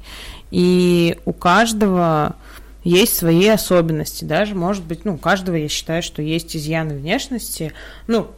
И 0.52 1.18
у 1.25 1.32
каждого 1.32 2.37
есть 2.85 3.16
свои 3.16 3.49
особенности, 3.49 4.25
даже, 4.25 4.54
может 4.54 4.85
быть, 4.85 5.04
ну, 5.04 5.14
у 5.14 5.18
каждого, 5.18 5.56
я 5.56 5.68
считаю, 5.68 6.02
что 6.02 6.23
есть 6.23 6.56
изъяны 6.56 6.94
внешности, 6.94 7.73
ну, 8.06 8.28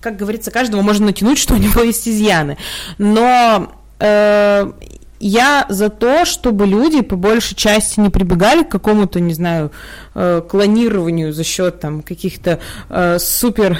как 0.00 0.16
говорится, 0.16 0.50
каждого 0.50 0.82
можно 0.82 1.06
натянуть, 1.06 1.38
что 1.38 1.54
у 1.54 1.56
него 1.56 1.80
есть 1.80 2.06
изъяны, 2.08 2.58
но 2.98 3.72
э, 4.00 4.72
я 5.20 5.64
за 5.70 5.88
то, 5.88 6.26
чтобы 6.26 6.66
люди 6.66 7.00
по 7.00 7.16
большей 7.16 7.54
части 7.54 7.98
не 8.00 8.10
прибегали 8.10 8.64
к 8.64 8.68
какому-то, 8.68 9.20
не 9.20 9.32
знаю, 9.32 9.72
э, 10.14 10.42
клонированию 10.46 11.32
за 11.32 11.44
счет 11.44 11.80
там 11.80 12.02
каких-то 12.02 12.58
э, 12.90 13.18
супер 13.18 13.78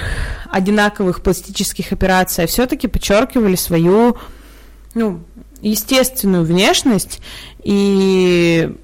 одинаковых 0.51 1.23
пластических 1.23 1.93
операций, 1.93 2.45
а 2.45 2.47
все-таки 2.47 2.87
подчеркивали 2.87 3.57
свою, 3.57 4.17
ну, 4.95 5.21
естественную 5.65 6.45
внешность 6.45 7.21
и 7.63 8.75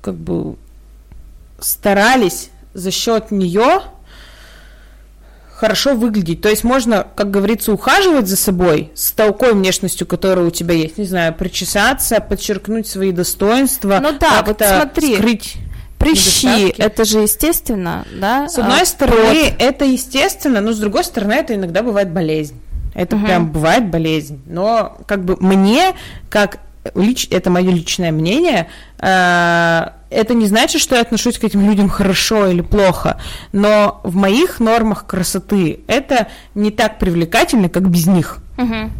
как 0.00 0.14
бы 0.14 0.56
старались 1.58 2.50
за 2.74 2.90
счет 2.90 3.30
нее 3.30 3.82
хорошо 5.60 5.94
выглядеть. 5.94 6.40
То 6.40 6.48
есть 6.48 6.64
можно, 6.64 7.06
как 7.14 7.30
говорится, 7.30 7.72
ухаживать 7.72 8.26
за 8.26 8.36
собой 8.36 8.90
с 8.94 9.12
такой 9.12 9.52
внешностью, 9.52 10.06
которая 10.06 10.46
у 10.46 10.50
тебя 10.50 10.74
есть, 10.74 10.96
не 10.96 11.04
знаю, 11.04 11.34
причесаться, 11.34 12.20
подчеркнуть 12.20 12.88
свои 12.88 13.12
достоинства, 13.12 14.00
ну 14.02 14.16
да, 14.18 14.42
вот 14.46 14.62
смотри, 14.66 15.16
скрыть 15.16 15.56
прыщи, 15.98 16.74
это 16.78 17.04
же 17.04 17.20
естественно, 17.20 18.06
да? 18.10 18.48
С 18.48 18.58
одной 18.58 18.82
а, 18.82 18.86
стороны, 18.86 19.50
прот. 19.50 19.54
это 19.58 19.84
естественно, 19.84 20.62
но 20.62 20.72
с 20.72 20.78
другой 20.78 21.04
стороны, 21.04 21.34
это 21.34 21.54
иногда 21.54 21.82
бывает 21.82 22.10
болезнь. 22.10 22.58
Это 22.94 23.16
угу. 23.16 23.26
прям 23.26 23.50
бывает 23.50 23.88
болезнь. 23.88 24.40
Но 24.46 24.98
как 25.06 25.24
бы 25.24 25.36
мне, 25.40 25.94
как 26.28 26.60
лич, 26.94 27.28
это 27.30 27.50
мое 27.50 27.70
личное 27.70 28.12
мнение, 28.12 28.68
э, 28.98 29.86
это 30.10 30.34
не 30.34 30.46
значит, 30.46 30.80
что 30.80 30.96
я 30.96 31.02
отношусь 31.02 31.38
к 31.38 31.44
этим 31.44 31.64
людям 31.64 31.88
хорошо 31.88 32.48
или 32.48 32.62
плохо, 32.62 33.20
но 33.52 34.00
в 34.02 34.16
моих 34.16 34.60
нормах 34.60 35.06
красоты 35.06 35.80
это 35.86 36.28
не 36.54 36.70
так 36.70 36.98
привлекательно, 36.98 37.68
как 37.68 37.88
без 37.88 38.06
них. 38.06 38.38
Угу. 38.58 38.90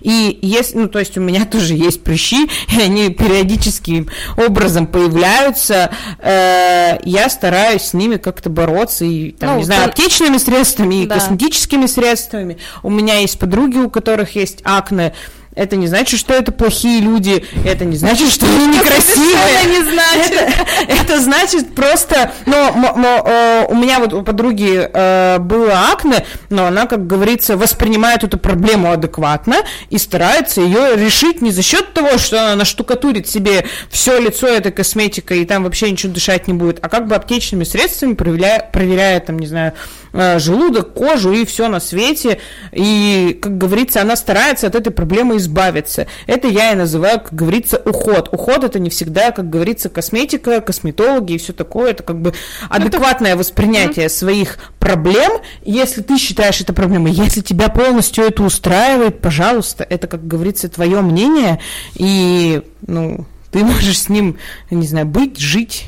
И 0.00 0.38
есть, 0.42 0.74
ну, 0.74 0.88
то 0.88 0.98
есть 0.98 1.16
у 1.18 1.20
меня 1.20 1.44
тоже 1.50 1.74
есть 1.74 2.02
прыщи, 2.02 2.48
и 2.68 2.80
они 2.80 3.10
периодическим 3.10 4.08
образом 4.36 4.86
появляются. 4.86 5.90
Э, 6.18 6.98
я 7.04 7.28
стараюсь 7.28 7.82
с 7.82 7.94
ними 7.94 8.16
как-то 8.16 8.50
бороться, 8.50 9.04
и, 9.04 9.32
там, 9.32 9.50
ну, 9.50 9.58
не 9.58 9.64
знаю, 9.64 9.86
аптечными 9.86 10.38
средствами, 10.38 11.02
и 11.02 11.06
да. 11.06 11.16
косметическими 11.16 11.86
средствами. 11.86 12.58
У 12.82 12.90
меня 12.90 13.18
есть 13.18 13.38
подруги, 13.38 13.78
у 13.78 13.90
которых 13.90 14.34
есть 14.36 14.60
акне, 14.64 15.14
Это 15.54 15.76
не 15.76 15.86
значит, 15.86 16.18
что 16.18 16.34
это 16.34 16.50
плохие 16.50 17.00
люди, 17.00 17.44
это 17.64 17.84
не 17.84 17.96
значит, 17.96 18.30
что 18.32 18.46
они 18.46 18.66
некрасивые. 18.66 19.34
Это 19.60 19.68
не 19.68 19.82
значит. 19.82 20.54
Это, 21.04 21.20
значит 21.20 21.74
просто, 21.74 22.32
но, 22.46 22.72
но 22.74 23.66
у 23.68 23.74
меня 23.74 24.00
вот 24.00 24.12
у 24.12 24.22
подруги 24.22 24.88
э, 24.92 25.38
было 25.38 25.90
акне, 25.92 26.24
но 26.50 26.66
она, 26.66 26.86
как 26.86 27.06
говорится, 27.06 27.56
воспринимает 27.56 28.24
эту 28.24 28.38
проблему 28.38 28.90
адекватно 28.90 29.56
и 29.90 29.98
старается 29.98 30.60
ее 30.60 30.96
решить 30.96 31.40
не 31.40 31.50
за 31.50 31.62
счет 31.62 31.92
того, 31.92 32.18
что 32.18 32.40
она 32.40 32.56
наштукатурит 32.56 33.28
себе 33.28 33.66
все 33.90 34.18
лицо 34.18 34.46
этой 34.48 34.72
косметикой 34.72 35.42
и 35.42 35.44
там 35.44 35.64
вообще 35.64 35.90
ничего 35.90 36.12
дышать 36.12 36.48
не 36.48 36.54
будет, 36.54 36.78
а 36.82 36.88
как 36.88 37.06
бы 37.06 37.14
аптечными 37.14 37.64
средствами 37.64 38.14
проверяя, 38.14 38.68
проверяя 38.72 39.20
там, 39.20 39.38
не 39.38 39.46
знаю, 39.46 39.72
э, 39.72 40.03
желудок, 40.36 40.94
кожу 40.94 41.32
и 41.32 41.44
все 41.44 41.68
на 41.68 41.80
свете. 41.80 42.38
И, 42.72 43.38
как 43.40 43.58
говорится, 43.58 44.00
она 44.00 44.16
старается 44.16 44.66
от 44.66 44.74
этой 44.74 44.90
проблемы 44.90 45.36
избавиться. 45.36 46.06
Это 46.26 46.48
я 46.48 46.72
и 46.72 46.76
называю, 46.76 47.20
как 47.20 47.34
говорится, 47.34 47.80
уход. 47.84 48.28
Уход 48.32 48.64
это 48.64 48.78
не 48.78 48.90
всегда, 48.90 49.32
как 49.32 49.50
говорится, 49.50 49.88
косметика, 49.88 50.60
косметологи 50.60 51.34
и 51.34 51.38
все 51.38 51.52
такое. 51.52 51.90
Это 51.90 52.02
как 52.02 52.20
бы 52.20 52.32
адекватное 52.68 53.36
воспринятие 53.36 54.08
своих 54.08 54.58
проблем. 54.78 55.32
Если 55.64 56.02
ты 56.02 56.18
считаешь 56.18 56.60
это 56.60 56.72
проблемой, 56.72 57.12
если 57.12 57.40
тебя 57.40 57.68
полностью 57.68 58.24
это 58.24 58.42
устраивает, 58.42 59.20
пожалуйста, 59.20 59.84
это, 59.88 60.06
как 60.06 60.26
говорится, 60.26 60.68
твое 60.68 61.00
мнение. 61.00 61.60
И, 61.94 62.62
ну, 62.86 63.26
ты 63.50 63.64
можешь 63.64 64.00
с 64.00 64.08
ним, 64.08 64.38
не 64.70 64.86
знаю, 64.86 65.06
быть, 65.06 65.38
жить. 65.38 65.86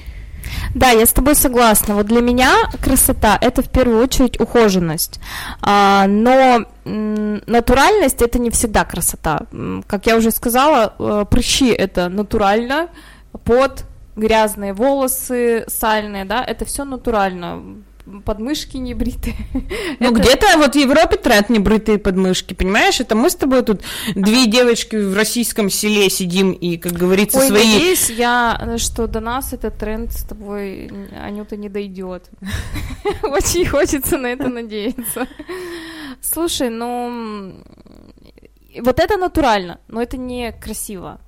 Да, 0.74 0.90
я 0.90 1.06
с 1.06 1.12
тобой 1.12 1.34
согласна. 1.34 1.94
Вот 1.94 2.06
для 2.06 2.20
меня 2.20 2.52
красота 2.82 3.38
это 3.40 3.62
в 3.62 3.68
первую 3.70 4.02
очередь 4.02 4.40
ухоженность. 4.40 5.20
А, 5.62 6.06
но 6.06 6.64
натуральность 6.84 8.22
это 8.22 8.38
не 8.38 8.50
всегда 8.50 8.84
красота. 8.84 9.42
Как 9.86 10.06
я 10.06 10.16
уже 10.16 10.30
сказала, 10.30 10.94
э, 10.98 11.24
прыщи 11.28 11.70
это 11.70 12.08
натурально, 12.08 12.88
под 13.44 13.84
грязные 14.16 14.72
волосы, 14.72 15.64
сальные, 15.68 16.24
да, 16.24 16.42
это 16.44 16.64
все 16.64 16.84
натурально 16.84 17.62
подмышки 18.24 18.76
не 18.76 18.94
бритые. 18.94 19.36
Ну, 19.98 20.10
это... 20.10 20.20
где-то 20.20 20.58
вот 20.58 20.74
в 20.74 20.78
Европе 20.78 21.16
тренд 21.16 21.48
не 21.48 21.58
бритые 21.58 21.98
подмышки, 21.98 22.54
понимаешь? 22.54 23.00
Это 23.00 23.14
мы 23.14 23.30
с 23.30 23.34
тобой 23.34 23.62
тут 23.62 23.82
две 24.14 24.46
девочки 24.46 24.96
в 24.96 25.14
российском 25.14 25.70
селе 25.70 26.10
сидим 26.10 26.52
и, 26.52 26.76
как 26.76 26.92
говорится, 26.92 27.38
Ой, 27.38 27.48
свои... 27.48 27.64
надеюсь 27.64 28.10
я, 28.10 28.76
что 28.78 29.06
до 29.06 29.20
нас 29.20 29.52
этот 29.52 29.78
тренд 29.78 30.12
с 30.12 30.22
тобой, 30.22 30.90
Анюта, 31.18 31.56
не 31.56 31.68
дойдет. 31.68 32.28
Очень 33.22 33.66
хочется 33.66 34.18
на 34.18 34.26
это 34.26 34.48
надеяться. 34.48 35.26
Слушай, 36.20 36.70
ну... 36.70 37.54
Вот 38.78 39.00
это 39.00 39.16
натурально, 39.16 39.80
но 39.88 40.02
это 40.02 40.18
не 40.18 40.52
красиво. 40.52 41.20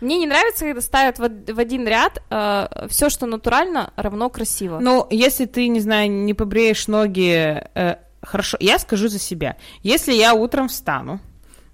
Мне 0.00 0.18
не 0.18 0.26
нравится, 0.26 0.64
когда 0.64 0.80
ставят 0.80 1.18
в, 1.18 1.58
один 1.58 1.86
ряд 1.86 2.22
э, 2.30 2.86
все, 2.88 3.10
что 3.10 3.26
натурально, 3.26 3.92
равно 3.96 4.30
красиво. 4.30 4.78
Ну, 4.80 5.06
если 5.10 5.46
ты, 5.46 5.68
не 5.68 5.80
знаю, 5.80 6.10
не 6.10 6.34
побреешь 6.34 6.88
ноги, 6.88 7.62
э, 7.74 7.96
хорошо, 8.22 8.56
я 8.60 8.78
скажу 8.78 9.08
за 9.08 9.18
себя. 9.18 9.56
Если 9.82 10.12
я 10.12 10.34
утром 10.34 10.68
встану, 10.68 11.20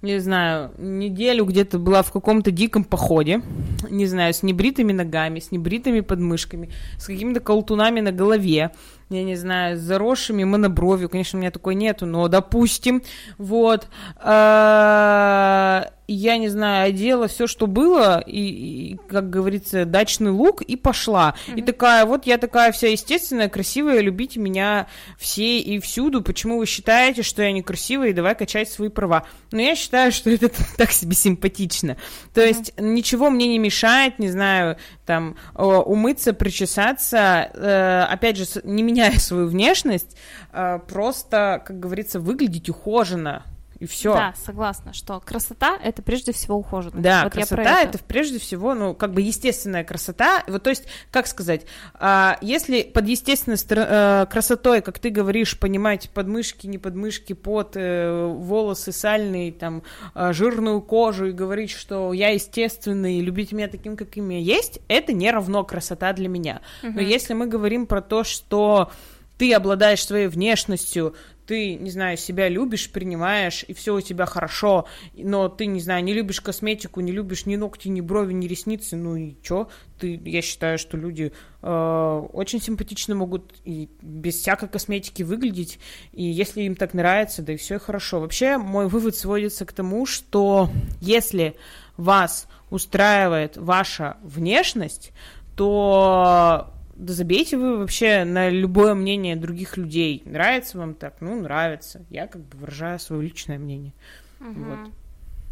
не 0.03 0.19
знаю, 0.21 0.73
неделю 0.79 1.45
где-то 1.45 1.79
была 1.79 2.03
в 2.03 2.13
каком-то 2.13 2.51
диком 2.51 2.85
походе, 2.85 3.43
не 3.89 4.07
знаю, 4.07 4.35
с 4.35 4.43
небритыми 4.43 4.93
ногами, 4.93 5.41
с 5.41 5.51
небритыми 5.51 6.01
подмышками, 6.01 6.71
с 6.99 7.07
какими-то 7.07 7.41
колтунами 7.41 8.01
на 8.01 8.13
голове, 8.13 8.73
я 9.09 9.25
не 9.25 9.37
знаю, 9.37 9.77
с 9.77 9.81
заросшими 9.81 10.45
монобровью, 10.45 11.09
конечно, 11.09 11.39
у 11.39 11.41
меня 11.41 11.51
такой 11.51 11.75
нету, 11.75 12.07
но 12.07 12.29
допустим, 12.29 13.03
вот, 13.39 13.89
а, 14.17 15.91
я 16.09 16.37
не 16.39 16.49
знаю, 16.49 16.89
одела 16.89 17.27
все, 17.27 17.47
что 17.47 17.67
было, 17.67 18.21
и, 18.21 18.41
и 18.41 18.97
как 19.09 19.29
говорится, 19.29 19.85
дачный 19.85 20.31
лук, 20.31 20.63
и 20.63 20.77
пошла. 20.77 21.35
Mm-hmm. 21.49 21.59
И 21.59 21.63
такая, 21.63 22.07
вот 22.07 22.27
я 22.27 22.39
такая 22.39 22.71
вся 22.73 22.89
естественная, 22.89 23.49
красивая, 23.49 24.01
любите 24.01 24.39
меня 24.39 24.87
все 25.19 25.59
и 25.59 25.81
всюду. 25.81 26.23
Почему 26.23 26.59
вы 26.59 26.67
считаете, 26.67 27.23
что 27.23 27.43
я 27.43 27.51
некрасивая, 27.53 28.11
и 28.11 28.13
давай 28.13 28.35
качать 28.37 28.71
свои 28.71 28.89
права? 28.89 29.25
Но 29.51 29.61
я 29.61 29.75
считаю, 29.75 30.13
что 30.13 30.31
это 30.31 30.51
так 30.77 30.93
себе 30.93 31.15
симпатично. 31.15 31.97
То 32.33 32.41
mm-hmm. 32.41 32.47
есть 32.47 32.73
ничего 32.79 33.31
мне 33.31 33.49
не 33.49 33.59
мешает, 33.59 34.19
не 34.19 34.29
знаю, 34.29 34.77
там, 35.07 35.37
умыться, 35.55 36.33
причесаться, 36.33 37.51
э, 37.53 38.07
опять 38.09 38.37
же, 38.37 38.47
не 38.63 38.83
меняя 38.83 39.19
свою 39.19 39.49
внешность, 39.49 40.17
э, 40.53 40.79
просто, 40.87 41.63
как 41.67 41.81
говорится, 41.81 42.21
выглядеть 42.21 42.69
ухоженно 42.69 43.45
и 43.79 43.87
все. 43.87 44.15
Да, 44.15 44.35
согласна, 44.37 44.93
что 44.95 45.21
красота 45.21 45.79
это 45.83 46.03
прежде 46.03 46.33
всего 46.33 46.57
ухоженность. 46.57 47.03
Да, 47.03 47.25
вот 47.25 47.33
красота 47.35 47.83
это. 47.83 47.99
это 47.99 48.05
прежде 48.05 48.39
всего, 48.39 48.75
ну, 48.75 48.95
как 48.95 49.13
бы 49.13 49.21
естественная 49.21 49.85
красота. 49.85 50.45
Вот, 50.47 50.63
то 50.63 50.71
есть, 50.71 50.85
как 51.11 51.27
сказать, 51.27 51.67
а, 51.95 52.39
если 52.41 52.83
под 52.83 53.07
естественной 53.07 53.59
э, 53.69 54.27
красотой, 54.31 54.81
как 54.81 54.99
ты 54.99 55.11
говоришь, 55.11 55.59
понимать 55.59 56.09
подмышки, 56.11 56.67
не 56.67 56.79
подмышки, 56.79 57.35
под 57.35 57.73
э, 57.75 58.27
волосы 58.27 58.93
сальные, 58.93 59.53
там, 59.53 59.83
э, 60.15 60.33
жирную 60.33 60.81
кожу 60.81 61.27
и 61.27 61.33
говорить, 61.33 61.71
что 61.71 62.15
я 62.15 62.31
естественный, 62.31 63.21
любить 63.21 63.53
меня 63.53 63.69
таким, 63.69 63.97
каким 63.97 64.31
я 64.31 64.39
есть, 64.39 64.81
это 64.89 65.13
не 65.13 65.31
равно 65.31 65.65
красота 65.65 66.15
для 66.15 66.29
меня. 66.29 66.63
Угу. 66.83 66.93
Но 66.95 67.01
если 67.03 67.35
мы 67.35 67.47
говорим 67.47 67.87
про 67.87 68.01
то, 68.01 68.25
что 68.25 68.91
ты 69.39 69.53
обладаешь 69.53 70.05
своей 70.05 70.29
внешностью, 70.29 71.15
ты, 71.47 71.77
не 71.77 71.91
знаю, 71.91 72.17
себя 72.17 72.49
любишь, 72.49 72.91
принимаешь, 72.91 73.65
и 73.67 73.73
все 73.73 73.95
у 73.95 74.01
тебя 74.01 74.27
хорошо, 74.27 74.87
но 75.15 75.49
ты, 75.49 75.67
не 75.67 75.81
знаю, 75.81 76.03
не 76.03 76.13
любишь 76.13 76.41
косметику, 76.41 77.01
не 77.01 77.13
любишь 77.13 77.47
ни 77.47 77.57
ногти, 77.57 77.89
ни 77.89 78.01
брови, 78.01 78.33
ни 78.33 78.47
ресницы, 78.47 78.97
ну 78.97 79.17
и 79.17 79.35
чё? 79.43 79.69
Ты, 79.99 80.21
я 80.25 80.43
считаю, 80.43 80.79
что 80.79 80.97
люди 80.97 81.33
э, 81.63 82.27
очень 82.33 82.61
симпатично 82.61 83.15
могут 83.15 83.55
и 83.65 83.89
без 84.03 84.37
всякой 84.37 84.69
косметики 84.69 85.23
выглядеть, 85.23 85.79
и 86.13 86.25
если 86.25 86.63
им 86.63 86.75
так 86.75 86.95
нравится, 86.95 87.43
да 87.43 87.53
и 87.53 87.57
все 87.57 87.79
хорошо. 87.79 88.21
Вообще, 88.21 88.59
мой 88.59 88.89
вывод 88.89 89.17
сводится 89.17 89.65
к 89.65 89.73
тому, 89.73 90.05
что 90.07 90.69
если 91.01 91.57
вас 91.97 92.49
устраивает 92.71 93.57
ваша 93.57 94.17
внешность, 94.23 95.13
то 95.57 96.73
да 96.97 97.13
забейте 97.13 97.57
вы 97.57 97.79
вообще 97.79 98.25
на 98.25 98.49
любое 98.49 98.95
мнение 98.95 99.37
других 99.37 99.77
людей. 99.77 100.23
Нравится 100.25 100.79
вам 100.79 100.95
так? 100.95 101.17
Ну, 101.21 101.41
нравится. 101.41 102.05
Я 102.11 102.27
как 102.27 102.43
бы 102.43 102.59
выражаю 102.59 102.99
свое 102.99 103.23
личное 103.23 103.59
мнение. 103.59 103.93
Угу. 104.41 104.65
Вот. 104.65 104.91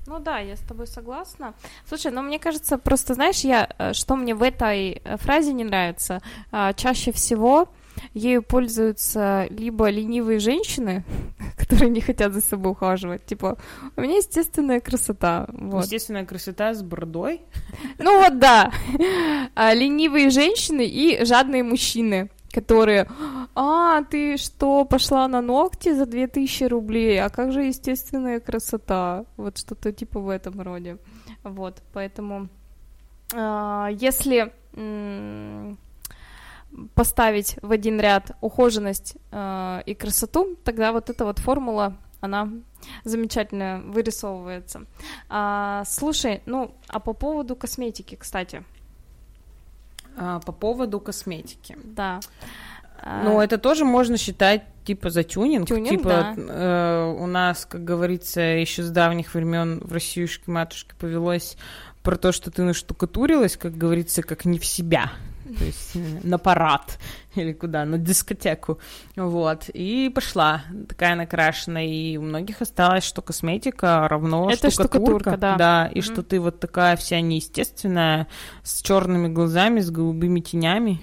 Ну 0.07 0.19
да, 0.19 0.39
я 0.39 0.57
с 0.57 0.61
тобой 0.61 0.87
согласна. 0.87 1.55
Слушай, 1.87 2.13
ну 2.13 2.23
мне 2.23 2.39
кажется, 2.39 2.77
просто 2.77 3.15
знаешь, 3.15 3.41
я, 3.41 3.69
э, 3.79 3.93
что 3.95 4.17
мне 4.17 4.35
в 4.35 4.43
этой 4.43 5.01
э, 5.03 5.17
фразе 5.17 5.53
не 5.55 5.65
нравится, 5.65 6.21
а, 6.51 6.75
чаще 6.75 7.11
всего 7.11 7.69
ею 8.13 8.43
пользуются 8.43 9.47
либо 9.51 9.89
ленивые 9.89 10.39
женщины, 10.39 11.05
которые 11.57 11.91
не 11.91 12.01
хотят 12.01 12.33
за 12.33 12.41
собой 12.41 12.73
ухаживать, 12.73 13.25
типа, 13.27 13.59
у 13.97 14.01
меня 14.01 14.17
естественная 14.17 14.81
красота. 14.81 15.47
Вот. 15.53 15.85
Естественная 15.85 16.25
красота 16.25 16.75
с 16.75 16.83
бородой? 16.83 17.43
Ну 17.99 18.21
вот 18.21 18.39
да, 18.39 18.73
а, 19.55 19.75
ленивые 19.75 20.31
женщины 20.31 20.87
и 20.87 21.25
жадные 21.25 21.63
мужчины, 21.63 22.31
которые, 22.53 23.09
а, 23.55 24.03
ты 24.03 24.37
что, 24.37 24.85
пошла 24.85 25.27
на 25.29 25.41
ногти 25.41 25.93
за 25.93 26.07
2000 26.07 26.65
рублей, 26.65 27.21
а 27.21 27.29
как 27.29 27.53
же 27.53 27.63
естественная 27.63 28.41
красота? 28.41 29.25
Вот 29.37 29.59
что-то 29.59 29.93
типа 29.93 30.21
в 30.21 30.29
этом 30.29 30.61
роде. 30.61 30.99
Вот, 31.43 31.83
поэтому, 31.93 32.49
а, 33.35 33.89
если 33.93 34.53
поставить 36.95 37.57
в 37.63 37.71
один 37.71 38.01
ряд 38.01 38.33
ухоженность 38.41 39.17
э, 39.31 39.83
и 39.87 39.95
красоту, 39.95 40.57
тогда 40.65 40.93
вот 40.93 41.11
эта 41.11 41.25
вот 41.25 41.39
формула, 41.39 41.97
она 42.21 42.49
замечательно 43.05 43.83
вырисовывается. 43.87 44.87
А, 45.29 45.85
слушай, 45.87 46.43
ну, 46.47 46.75
а 46.89 47.01
по 47.01 47.13
поводу 47.13 47.57
косметики, 47.57 48.17
кстати. 48.17 48.65
А, 50.17 50.41
по 50.41 50.53
поводу 50.53 51.01
косметики. 51.01 51.77
Да. 51.85 52.21
Ну, 53.23 53.41
это 53.41 53.59
тоже 53.59 53.85
можно 53.85 54.17
считать 54.17 54.63
типа 54.85 55.11
за 55.11 55.25
тюнинг. 55.25 55.69
тюнинг 55.69 55.89
типа 55.91 56.09
да. 56.09 56.35
э, 56.37 57.17
у 57.19 57.27
нас, 57.27 57.67
как 57.67 57.85
говорится, 57.85 58.41
еще 58.41 58.83
с 58.83 58.91
давних 58.91 59.35
времен 59.35 59.81
в 59.81 59.93
Россиюшке 59.93 60.51
матушке 60.51 60.95
повелось 60.99 61.59
про 62.03 62.17
то, 62.17 62.33
что 62.33 62.51
ты 62.51 62.63
наштукатурилась, 62.63 63.57
как 63.57 63.77
говорится, 63.77 64.23
как 64.23 64.45
не 64.47 64.59
в 64.59 64.65
себя 64.65 65.13
то 65.59 65.65
есть 65.65 65.97
э, 65.97 66.21
на 66.23 66.39
парад 66.39 66.99
или 67.35 67.53
куда, 67.53 67.85
на 67.85 67.99
дискотеку, 67.99 68.79
вот, 69.17 69.69
и 69.73 70.11
пошла 70.15 70.63
такая 70.89 71.15
накрашенная, 71.17 71.87
и 71.87 72.17
у 72.17 72.23
многих 72.23 72.63
осталось, 72.63 73.05
что 73.05 73.23
косметика 73.23 74.07
равно 74.09 74.51
Это 74.51 74.71
штукатурка, 74.71 75.31
штукатурка 75.31 75.37
да. 75.37 75.57
да, 75.57 75.87
и 75.87 75.99
mm-hmm. 75.99 76.03
что 76.03 76.23
ты 76.23 76.41
вот 76.41 76.61
такая 76.61 76.97
вся 76.97 77.21
неестественная, 77.21 78.27
с 78.63 78.83
черными 78.83 79.29
глазами, 79.29 79.81
с 79.81 79.91
голубыми 79.91 80.41
тенями. 80.41 81.01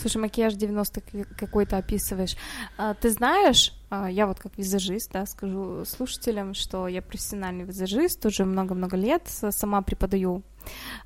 Слушай, 0.00 0.18
макияж 0.18 0.54
90 0.54 1.02
какой-то 1.36 1.76
описываешь. 1.76 2.36
А, 2.76 2.94
ты 2.94 3.10
знаешь, 3.10 3.74
а, 3.90 4.08
я 4.08 4.26
вот 4.28 4.38
как 4.38 4.56
визажист, 4.56 5.10
да, 5.12 5.26
скажу 5.26 5.84
слушателям, 5.84 6.54
что 6.54 6.86
я 6.86 7.02
профессиональный 7.02 7.64
визажист, 7.64 8.24
уже 8.24 8.44
много-много 8.44 8.96
лет 8.96 9.22
сама 9.26 9.82
преподаю 9.82 10.42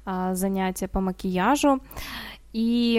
а, 0.04 0.34
занятия 0.34 0.88
по 0.88 1.00
макияжу. 1.00 1.80
И 2.52 2.94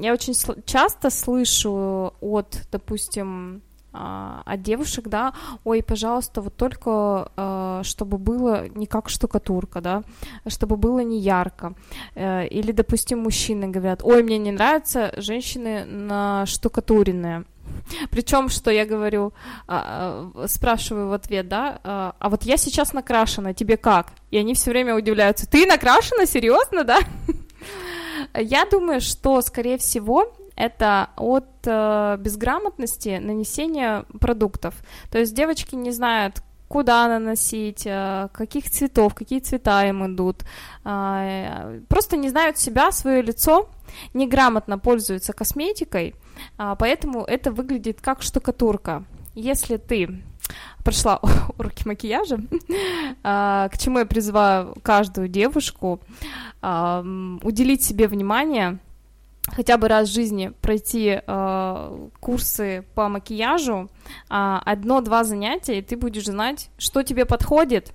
я 0.00 0.12
очень 0.12 0.34
часто 0.64 1.10
слышу 1.10 2.12
от, 2.20 2.62
допустим, 2.70 3.62
а, 3.96 4.42
от 4.44 4.62
девушек, 4.62 5.08
да, 5.08 5.32
ой, 5.62 5.82
пожалуйста, 5.82 6.40
вот 6.40 6.56
только 6.56 7.30
э, 7.36 7.80
чтобы 7.84 8.18
было 8.18 8.68
не 8.68 8.86
как 8.86 9.08
штукатурка, 9.08 9.80
да, 9.80 10.02
чтобы 10.48 10.76
было 10.76 10.98
не 10.98 11.20
ярко. 11.20 11.74
Э, 12.16 12.44
или, 12.48 12.72
допустим, 12.72 13.20
мужчины 13.20 13.68
говорят, 13.68 14.00
ой, 14.02 14.24
мне 14.24 14.38
не 14.38 14.50
нравятся 14.50 15.12
женщины 15.16 15.84
на 15.84 16.44
штукатуренные. 16.46 17.44
Причем, 18.10 18.48
что 18.48 18.72
я 18.72 18.84
говорю, 18.84 19.32
а, 19.68 20.30
а, 20.34 20.48
спрашиваю 20.48 21.08
в 21.08 21.12
ответ, 21.12 21.48
да, 21.48 21.78
а, 21.84 22.14
а 22.18 22.28
вот 22.28 22.42
я 22.42 22.56
сейчас 22.56 22.92
накрашена, 22.92 23.54
тебе 23.54 23.76
как? 23.76 24.12
И 24.32 24.38
они 24.38 24.54
все 24.54 24.70
время 24.70 24.96
удивляются, 24.96 25.48
ты 25.48 25.66
накрашена, 25.66 26.26
серьезно, 26.26 26.82
да? 26.82 26.98
Я 28.34 28.66
думаю, 28.66 29.00
что, 29.00 29.40
скорее 29.42 29.78
всего, 29.78 30.32
это 30.56 31.10
от 31.16 31.48
э, 31.66 32.16
безграмотности 32.18 33.18
нанесения 33.20 34.04
продуктов. 34.20 34.74
То 35.10 35.18
есть 35.18 35.34
девочки 35.34 35.74
не 35.74 35.90
знают, 35.90 36.42
куда 36.68 37.08
наносить, 37.08 37.86
э, 37.86 38.28
каких 38.32 38.70
цветов, 38.70 39.14
какие 39.14 39.40
цвета 39.40 39.86
им 39.86 40.06
идут. 40.06 40.44
Э, 40.84 41.80
просто 41.88 42.16
не 42.16 42.28
знают 42.28 42.58
себя, 42.58 42.92
свое 42.92 43.22
лицо, 43.22 43.68
неграмотно 44.14 44.78
пользуются 44.78 45.32
косметикой, 45.32 46.14
э, 46.58 46.74
поэтому 46.78 47.24
это 47.24 47.52
выглядит 47.52 48.00
как 48.00 48.22
штукатурка. 48.22 49.04
Если 49.34 49.76
ты 49.76 50.22
прошла 50.84 51.20
уроки 51.58 51.86
макияжа, 51.86 52.38
к 53.22 53.72
чему 53.78 54.00
я 54.00 54.06
призываю 54.06 54.74
каждую 54.82 55.28
девушку 55.28 56.00
уделить 56.62 57.82
себе 57.82 58.08
внимание, 58.08 58.78
хотя 59.48 59.76
бы 59.76 59.88
раз 59.88 60.08
в 60.08 60.14
жизни 60.14 60.52
пройти 60.62 61.20
э, 61.26 62.08
курсы 62.20 62.86
по 62.94 63.08
макияжу, 63.10 63.90
одно-два 64.28 65.24
занятия, 65.24 65.78
и 65.78 65.82
ты 65.82 65.96
будешь 65.96 66.24
знать, 66.24 66.70
что 66.78 67.02
тебе 67.02 67.26
подходит, 67.26 67.92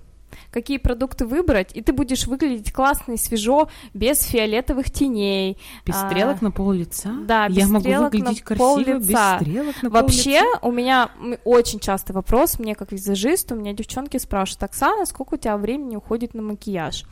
какие 0.50 0.78
продукты 0.78 1.26
выбрать, 1.26 1.70
и 1.74 1.82
ты 1.82 1.92
будешь 1.92 2.26
выглядеть 2.26 2.72
классно 2.72 3.12
и 3.12 3.16
свежо, 3.16 3.68
без 3.94 4.22
фиолетовых 4.22 4.90
теней. 4.90 5.58
Без 5.84 5.96
а, 5.96 6.08
стрелок 6.08 6.42
на 6.42 6.50
пол 6.50 6.72
лица? 6.72 7.10
Да, 7.26 7.48
без 7.48 7.58
Я 7.58 7.66
могу 7.66 7.80
стрелок 7.80 8.12
выглядеть 8.12 8.40
на 8.40 8.46
красиво, 8.46 8.64
пол 8.64 8.78
лица. 8.78 9.38
без 9.38 9.46
стрелок 9.46 9.82
на 9.82 9.90
Вообще, 9.90 10.40
пол 10.40 10.48
лица? 10.48 10.58
у 10.62 10.72
меня 10.72 11.10
очень 11.44 11.78
частый 11.78 12.14
вопрос, 12.14 12.58
мне 12.58 12.74
как 12.74 12.92
визажист, 12.92 13.52
у 13.52 13.54
меня 13.54 13.72
девчонки 13.72 14.16
спрашивают, 14.18 14.64
Оксана, 14.64 15.06
сколько 15.06 15.34
у 15.34 15.38
тебя 15.38 15.56
времени 15.56 15.96
уходит 15.96 16.34
на 16.34 16.42
макияж? 16.42 17.04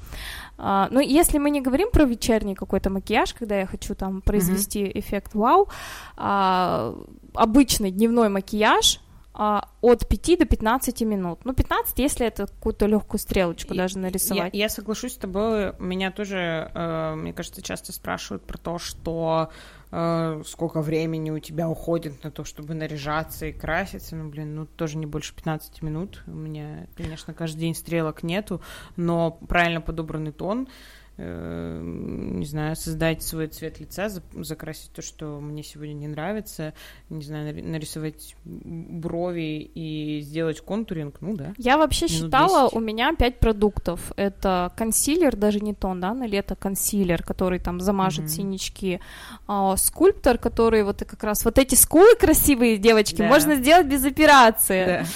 Uh, 0.58 0.88
ну, 0.90 0.98
если 0.98 1.38
мы 1.38 1.50
не 1.50 1.60
говорим 1.60 1.90
про 1.92 2.04
вечерний 2.04 2.56
какой-то 2.56 2.90
макияж, 2.90 3.32
когда 3.32 3.60
я 3.60 3.66
хочу 3.66 3.94
там 3.94 4.20
произвести 4.20 4.82
mm-hmm. 4.82 4.98
эффект 4.98 5.34
вау, 5.34 5.68
uh, 6.16 7.08
обычный 7.34 7.92
дневной 7.92 8.28
макияж 8.28 8.98
а, 8.98 9.07
от 9.38 10.08
5 10.08 10.38
до 10.38 10.44
15 10.44 11.02
минут. 11.02 11.44
Ну, 11.44 11.54
15, 11.54 11.98
если 12.00 12.26
это 12.26 12.48
какую-то 12.48 12.86
легкую 12.86 13.20
стрелочку 13.20 13.74
даже 13.74 13.98
нарисовать. 13.98 14.52
Я, 14.52 14.64
я 14.64 14.68
соглашусь 14.68 15.14
с 15.14 15.16
тобой. 15.16 15.74
Меня 15.78 16.10
тоже, 16.10 16.70
э, 16.74 17.14
мне 17.14 17.32
кажется, 17.32 17.62
часто 17.62 17.92
спрашивают 17.92 18.42
про 18.42 18.58
то, 18.58 18.78
что 18.78 19.50
э, 19.92 20.42
сколько 20.44 20.82
времени 20.82 21.30
у 21.30 21.38
тебя 21.38 21.68
уходит 21.68 22.24
на 22.24 22.32
то, 22.32 22.42
чтобы 22.42 22.74
наряжаться 22.74 23.46
и 23.46 23.52
краситься. 23.52 24.16
Ну, 24.16 24.28
блин, 24.28 24.56
ну, 24.56 24.66
тоже 24.66 24.98
не 24.98 25.06
больше 25.06 25.32
15 25.36 25.82
минут. 25.82 26.24
У 26.26 26.32
меня, 26.32 26.88
конечно, 26.96 27.32
каждый 27.32 27.60
день 27.60 27.76
стрелок 27.76 28.24
нету, 28.24 28.60
но 28.96 29.30
правильно 29.30 29.80
подобранный 29.80 30.32
тон— 30.32 30.66
Э, 31.20 32.07
не 32.38 32.46
знаю, 32.46 32.76
создать 32.76 33.22
свой 33.22 33.48
цвет 33.48 33.80
лица, 33.80 34.08
закрасить 34.34 34.92
то, 34.92 35.02
что 35.02 35.40
мне 35.40 35.62
сегодня 35.62 35.94
не 35.94 36.08
нравится, 36.08 36.74
не 37.10 37.22
знаю, 37.22 37.54
нарисовать 37.64 38.36
брови 38.44 39.70
и 39.74 40.20
сделать 40.22 40.60
контуринг, 40.60 41.16
ну 41.20 41.36
да. 41.36 41.54
Я 41.58 41.78
вообще 41.78 42.08
считала, 42.08 42.64
10. 42.64 42.76
у 42.76 42.80
меня 42.80 43.14
пять 43.14 43.38
продуктов. 43.38 44.12
Это 44.16 44.72
консилер, 44.76 45.36
даже 45.36 45.60
не 45.60 45.74
тон, 45.74 46.00
да, 46.00 46.14
на 46.14 46.26
лето 46.26 46.56
консилер, 46.56 47.22
который 47.22 47.58
там 47.58 47.80
замажет 47.80 48.26
mm-hmm. 48.26 48.28
синячки, 48.28 49.00
а, 49.46 49.76
скульптор, 49.76 50.38
который 50.38 50.82
вот 50.82 50.98
как 50.98 51.22
раз 51.24 51.44
вот 51.44 51.58
эти 51.58 51.74
скулы 51.74 52.14
красивые, 52.16 52.78
девочки, 52.78 53.16
да. 53.16 53.28
можно 53.28 53.56
сделать 53.56 53.86
без 53.86 54.04
операции. 54.04 54.86
Да. 54.86 55.06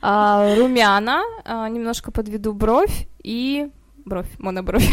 А, 0.00 0.56
румяна, 0.56 1.22
а, 1.44 1.68
немножко 1.68 2.10
подведу 2.10 2.52
бровь 2.52 3.06
и 3.22 3.70
бровь, 4.04 4.28
монобровь. 4.38 4.88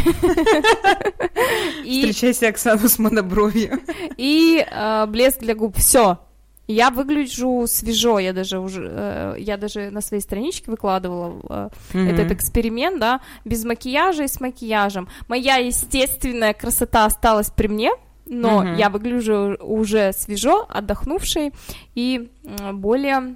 Встречайся 1.84 2.50
Оксану 2.50 2.88
с 2.88 3.00
монобровью. 3.00 3.80
И 4.18 4.66
э, 4.66 5.06
блеск 5.08 5.40
для 5.40 5.56
губ. 5.56 5.78
Все. 5.78 6.20
Я 6.68 6.92
выгляжу 6.92 7.66
свежо, 7.68 8.20
я 8.20 8.32
даже 8.32 8.60
уже, 8.60 8.88
э, 8.92 9.36
я 9.40 9.58
даже 9.58 9.90
на 9.90 10.02
своей 10.02 10.22
страничке 10.22 10.70
выкладывала 10.70 11.70
э, 11.94 12.10
этот 12.12 12.32
эксперимент, 12.32 13.00
да, 13.00 13.22
без 13.44 13.66
макияжа 13.66 14.24
и 14.24 14.28
с 14.28 14.40
макияжем. 14.40 15.10
Моя 15.28 15.56
естественная 15.56 16.54
красота 16.54 17.06
осталась 17.06 17.50
при 17.50 17.68
мне, 17.68 17.92
но 18.28 18.76
я 18.76 18.90
выгляжу 18.90 19.58
уже 19.60 20.14
свежо, 20.14 20.68
отдохнувшей 20.70 21.54
и 21.96 22.30
более 22.74 23.36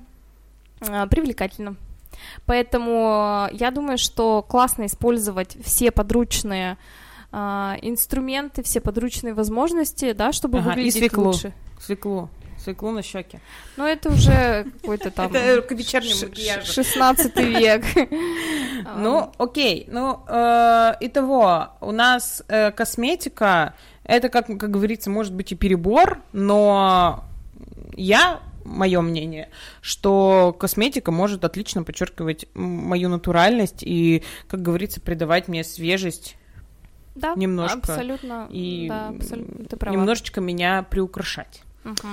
привлекательно. 1.10 1.76
Поэтому 2.46 3.50
э, 3.52 3.56
я 3.56 3.72
думаю, 3.72 3.98
что 3.98 4.42
классно 4.42 4.86
использовать 4.86 5.58
все 5.64 5.92
подручные 5.92 6.78
э, 7.32 7.38
инструменты, 7.82 8.64
все 8.64 8.82
подручные 8.82 9.34
возможности, 9.34 10.14
да, 10.14 10.32
чтобы 10.32 10.60
ага, 10.60 10.70
выглядеть 10.70 10.96
и 10.96 11.00
свеклу, 11.00 11.26
лучше. 11.26 11.54
Свеклу. 11.80 12.30
Свеклу 12.64 12.92
на 12.92 13.02
щеке. 13.02 13.42
Ну, 13.76 13.86
это 13.86 14.10
уже 14.10 14.66
какой-то 14.82 15.12
там... 15.12 15.34
Это 15.34 15.62
к 15.62 15.72
вечернему 15.74 16.30
макияжу. 16.30 16.72
16 16.72 17.36
век. 17.38 17.84
Ну, 18.96 19.32
окей. 19.38 19.88
Ну, 19.90 20.20
э, 20.28 20.94
итого, 21.00 21.70
у 21.82 21.92
нас 21.92 22.44
э, 22.48 22.72
косметика, 22.72 23.76
это, 24.04 24.30
как, 24.30 24.48
как 24.48 24.72
говорится, 24.72 25.10
может 25.10 25.34
быть 25.34 25.52
и 25.52 25.56
перебор, 25.56 26.22
но 26.34 27.24
я 27.96 28.42
мое 28.64 29.02
мнение, 29.02 29.50
что 29.82 30.56
косметика 30.58 31.12
может 31.12 31.46
отлично 31.46 31.84
подчеркивать 31.84 32.46
мою 32.54 33.10
натуральность 33.10 33.84
и, 33.84 34.24
как 34.48 34.62
говорится, 34.62 35.02
придавать 35.02 35.48
мне 35.48 35.64
свежесть. 35.64 36.38
Да, 37.16 37.34
немножко. 37.36 37.78
абсолютно. 37.78 38.48
И 38.50 38.88
да, 38.90 39.10
абсолютно, 39.10 39.66
ты 39.66 39.78
права. 39.78 39.96
немножечко 39.96 40.42
меня 40.42 40.84
приукрашать. 40.84 41.62
Угу. 41.86 42.08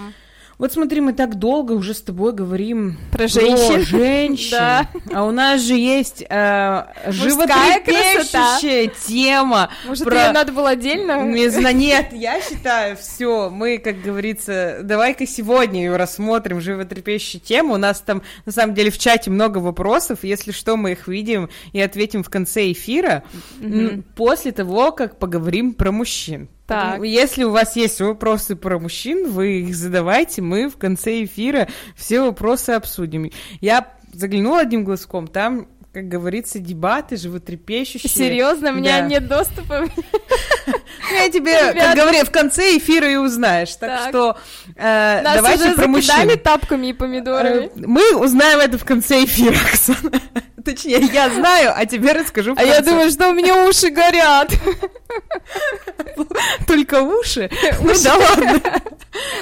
Вот 0.60 0.74
смотри, 0.74 1.00
мы 1.00 1.14
так 1.14 1.36
долго 1.36 1.72
уже 1.72 1.94
с 1.94 2.02
тобой 2.02 2.34
говорим 2.34 2.98
про 3.12 3.28
женщин, 3.28 3.76
про 3.76 3.80
женщин. 3.80 4.50
да. 4.58 4.88
а 5.10 5.24
у 5.24 5.30
нас 5.30 5.62
же 5.62 5.72
есть 5.72 6.22
э, 6.28 6.84
животрепещущая 7.06 8.92
тема. 9.06 9.70
Может, 9.86 10.04
про... 10.04 10.26
ее 10.26 10.32
надо 10.32 10.52
было 10.52 10.68
отдельно? 10.68 11.24
Не 11.24 11.48
знаю, 11.48 11.74
нет, 11.74 12.12
я 12.12 12.42
считаю, 12.42 12.98
все, 12.98 13.48
мы, 13.48 13.78
как 13.78 14.02
говорится, 14.02 14.80
давай-ка 14.82 15.26
сегодня 15.26 15.80
ее 15.80 15.96
рассмотрим, 15.96 16.60
животрепещущую 16.60 17.40
тему. 17.40 17.72
У 17.72 17.78
нас 17.78 18.00
там, 18.00 18.20
на 18.44 18.52
самом 18.52 18.74
деле, 18.74 18.90
в 18.90 18.98
чате 18.98 19.30
много 19.30 19.56
вопросов, 19.60 20.24
если 20.24 20.52
что, 20.52 20.76
мы 20.76 20.92
их 20.92 21.08
видим 21.08 21.48
и 21.72 21.80
ответим 21.80 22.22
в 22.22 22.28
конце 22.28 22.70
эфира, 22.70 23.22
mm-hmm. 23.60 24.02
после 24.14 24.52
того, 24.52 24.92
как 24.92 25.18
поговорим 25.18 25.72
про 25.72 25.90
мужчин. 25.90 26.50
Так. 26.70 27.02
Если 27.02 27.42
у 27.42 27.50
вас 27.50 27.74
есть 27.74 28.00
вопросы 28.00 28.54
про 28.54 28.78
мужчин, 28.78 29.28
вы 29.28 29.62
их 29.62 29.74
задавайте, 29.74 30.40
мы 30.40 30.68
в 30.68 30.76
конце 30.76 31.24
эфира 31.24 31.66
все 31.96 32.20
вопросы 32.20 32.70
обсудим. 32.70 33.28
Я 33.60 33.92
заглянула 34.12 34.60
одним 34.60 34.84
глазком, 34.84 35.26
там 35.26 35.66
как 35.92 36.06
говорится, 36.06 36.60
дебаты 36.60 37.16
животрепещущие. 37.16 38.08
Серьезно, 38.08 38.70
у 38.70 38.74
меня 38.74 39.00
да. 39.00 39.06
нет 39.08 39.26
доступа. 39.26 39.86
Я 41.12 41.28
тебе, 41.30 41.72
как 41.74 41.96
говорю, 41.96 42.24
в 42.24 42.30
конце 42.30 42.76
эфира 42.76 43.10
и 43.10 43.16
узнаешь. 43.16 43.74
Так, 43.74 44.08
что 44.08 44.38
э, 44.76 45.20
давайте 45.24 45.74
про 45.74 45.88
мужчин. 45.88 46.38
тапками 46.38 46.88
и 46.88 46.92
помидорами. 46.92 47.64
Э, 47.64 47.70
мы 47.74 48.14
узнаем 48.16 48.60
это 48.60 48.78
в 48.78 48.84
конце 48.84 49.24
эфира, 49.24 49.56
Оксана. 49.72 50.12
Точнее, 50.70 51.00
я 51.12 51.28
знаю, 51.30 51.72
а 51.74 51.84
тебе 51.84 52.12
расскажу. 52.12 52.54
А 52.56 52.62
я 52.62 52.80
думаю, 52.80 53.10
что 53.10 53.30
у 53.30 53.34
меня 53.34 53.66
уши 53.66 53.90
горят. 53.90 54.52
Только 56.66 57.02
уши? 57.02 57.50
Ну 57.80 57.92
да 58.04 58.16
ладно. 58.16 58.60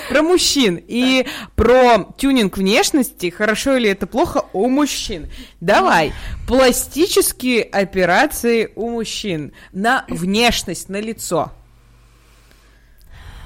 Про 0.09 0.23
мужчин 0.23 0.83
и 0.89 1.27
про 1.55 2.15
тюнинг 2.17 2.57
внешности, 2.57 3.29
хорошо 3.29 3.77
или 3.77 3.91
это 3.91 4.07
плохо, 4.07 4.47
у 4.55 4.71
мужчин. 4.71 5.31
Давай, 5.61 6.15
пластические 6.47 7.63
операции 7.65 8.73
у 8.75 8.89
мужчин 8.89 9.53
на 9.73 10.07
внешность, 10.09 10.89
на 10.89 11.01
лицо. 11.01 11.53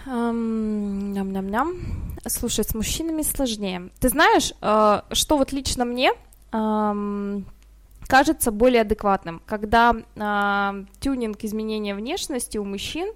Ням-ням-ням. 0.06 1.74
Слушай, 2.26 2.64
с 2.64 2.74
мужчинами 2.74 3.22
сложнее. 3.22 3.90
Ты 3.98 4.08
знаешь, 4.08 4.52
э, 4.60 5.00
что 5.12 5.36
вот 5.36 5.50
лично 5.52 5.84
мне 5.84 6.12
кажется 8.12 8.50
более 8.50 8.82
адекватным, 8.82 9.40
когда 9.46 9.94
э, 9.94 10.84
тюнинг 11.00 11.44
изменения 11.44 11.94
внешности 11.94 12.58
у 12.58 12.64
мужчин 12.64 13.10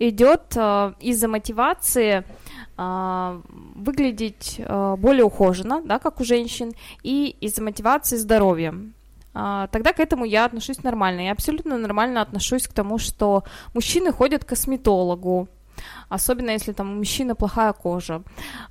идет 0.00 0.56
э, 0.56 0.92
из-за 0.98 1.28
мотивации 1.28 2.24
э, 2.76 3.40
выглядеть 3.76 4.56
э, 4.58 4.96
более 4.98 5.22
ухоженно, 5.22 5.82
да, 5.82 6.00
как 6.00 6.20
у 6.20 6.24
женщин, 6.24 6.72
и 7.04 7.36
из-за 7.40 7.62
мотивации 7.62 8.16
здоровья. 8.16 8.74
Тогда 9.32 9.92
к 9.92 10.00
этому 10.00 10.24
я 10.24 10.46
отношусь 10.46 10.82
нормально. 10.82 11.20
Я 11.20 11.32
абсолютно 11.32 11.78
нормально 11.78 12.20
отношусь 12.20 12.66
к 12.66 12.72
тому, 12.72 12.98
что 12.98 13.44
мужчины 13.74 14.10
ходят 14.10 14.44
к 14.44 14.48
косметологу, 14.48 15.46
особенно 16.08 16.50
если 16.50 16.72
там 16.72 16.90
у 16.90 16.96
мужчины 16.96 17.36
плохая 17.36 17.72
кожа. 17.72 18.22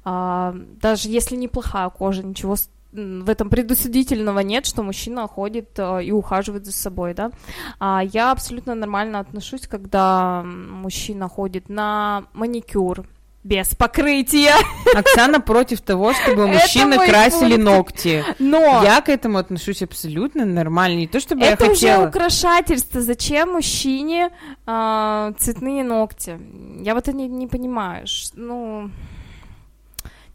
А, 0.03 0.53
даже 0.81 1.07
если 1.07 1.37
неплохая 1.37 1.89
кожа, 1.89 2.23
ничего 2.23 2.57
в 2.91 3.29
этом 3.29 3.49
предусудительного 3.49 4.39
нет, 4.39 4.65
что 4.65 4.83
мужчина 4.83 5.27
ходит 5.27 5.77
э, 5.77 6.03
и 6.03 6.11
ухаживает 6.11 6.65
за 6.65 6.71
собой, 6.71 7.13
да. 7.13 7.31
А 7.79 8.01
я 8.03 8.31
абсолютно 8.31 8.73
нормально 8.75 9.19
отношусь, 9.19 9.67
когда 9.67 10.43
мужчина 10.43 11.29
ходит 11.29 11.69
на 11.69 12.23
маникюр, 12.33 13.05
без 13.43 13.73
покрытия. 13.75 14.53
Оксана 14.95 15.39
против 15.39 15.81
того, 15.81 16.13
чтобы 16.13 16.47
мужчины 16.53 16.97
красили 16.97 17.55
пункт. 17.55 17.63
ногти. 17.63 18.25
Но 18.37 18.83
я 18.83 19.01
к 19.01 19.09
этому 19.09 19.37
отношусь 19.37 19.81
абсолютно 19.81 20.45
нормально. 20.45 20.97
Не 20.97 21.07
то 21.07 21.19
чтобы 21.19 21.43
это 21.43 21.65
я 21.65 21.69
хотела. 21.69 21.91
Это 21.91 21.99
уже 22.01 22.09
украшательство. 22.09 23.01
Зачем 23.01 23.53
мужчине 23.53 24.29
э, 24.67 25.33
цветные 25.37 25.83
ногти? 25.83 26.39
Я 26.81 26.95
вот 26.95 27.07
это 27.07 27.15
не, 27.15 27.27
не 27.27 27.47
понимаю. 27.47 28.05
Ну. 28.33 28.91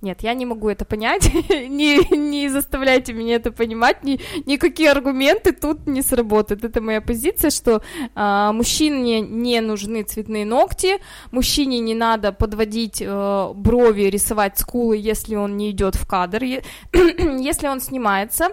Нет, 0.04 0.22
я 0.22 0.34
не 0.34 0.44
могу 0.44 0.68
это 0.68 0.84
понять, 0.84 1.32
не, 1.48 2.14
не 2.14 2.50
заставляйте 2.50 3.14
меня 3.14 3.36
это 3.36 3.50
понимать, 3.50 4.04
ни, 4.04 4.20
никакие 4.44 4.90
аргументы 4.90 5.52
тут 5.52 5.86
не 5.86 6.02
сработают. 6.02 6.62
Это 6.62 6.82
моя 6.82 7.00
позиция, 7.00 7.50
что 7.50 7.80
э, 8.14 8.50
мужчине 8.52 9.22
не 9.22 9.62
нужны 9.62 10.02
цветные 10.02 10.44
ногти, 10.44 10.98
мужчине 11.32 11.80
не 11.80 11.94
надо 11.94 12.32
подводить 12.32 13.00
э, 13.00 13.52
брови, 13.54 14.10
рисовать 14.10 14.58
скулы, 14.58 14.98
если 14.98 15.36
он 15.36 15.56
не 15.56 15.70
идет 15.70 15.94
в 15.94 16.06
кадр, 16.06 16.44
если 16.92 17.68
он 17.68 17.80
снимается 17.80 18.48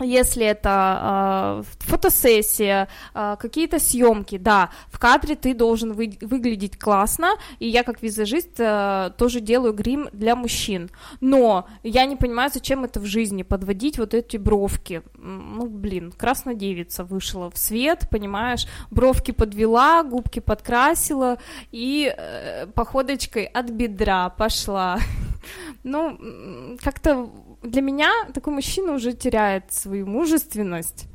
если 0.00 0.44
это 0.44 1.62
э, 1.62 1.84
фотосессия, 1.84 2.88
э, 3.14 3.36
какие-то 3.38 3.78
съемки, 3.78 4.36
да, 4.36 4.70
в 4.88 4.98
кадре 4.98 5.36
ты 5.36 5.54
должен 5.54 5.92
вы, 5.92 6.18
выглядеть 6.20 6.78
классно, 6.78 7.30
и 7.58 7.68
я 7.68 7.82
как 7.82 8.02
визажист 8.02 8.58
э, 8.58 9.10
тоже 9.16 9.40
делаю 9.40 9.72
грим 9.72 10.08
для 10.12 10.36
мужчин, 10.36 10.90
но 11.20 11.66
я 11.82 12.04
не 12.04 12.16
понимаю, 12.16 12.50
зачем 12.52 12.84
это 12.84 13.00
в 13.00 13.06
жизни 13.06 13.42
подводить 13.42 13.98
вот 13.98 14.12
эти 14.12 14.36
бровки, 14.36 15.02
ну 15.16 15.66
блин, 15.66 16.12
красная 16.12 16.54
девица 16.54 17.04
вышла 17.04 17.50
в 17.50 17.56
свет, 17.56 18.08
понимаешь, 18.10 18.66
бровки 18.90 19.30
подвела, 19.30 20.02
губки 20.02 20.40
подкрасила 20.40 21.38
и 21.72 22.14
э, 22.14 22.66
походочкой 22.74 23.44
от 23.44 23.70
бедра 23.70 24.28
пошла, 24.28 24.98
ну 25.84 26.76
как-то 26.82 27.30
для 27.66 27.82
меня 27.82 28.10
такой 28.32 28.52
мужчина 28.52 28.92
уже 28.92 29.12
теряет 29.12 29.72
свою 29.72 30.06
мужественность. 30.06 31.06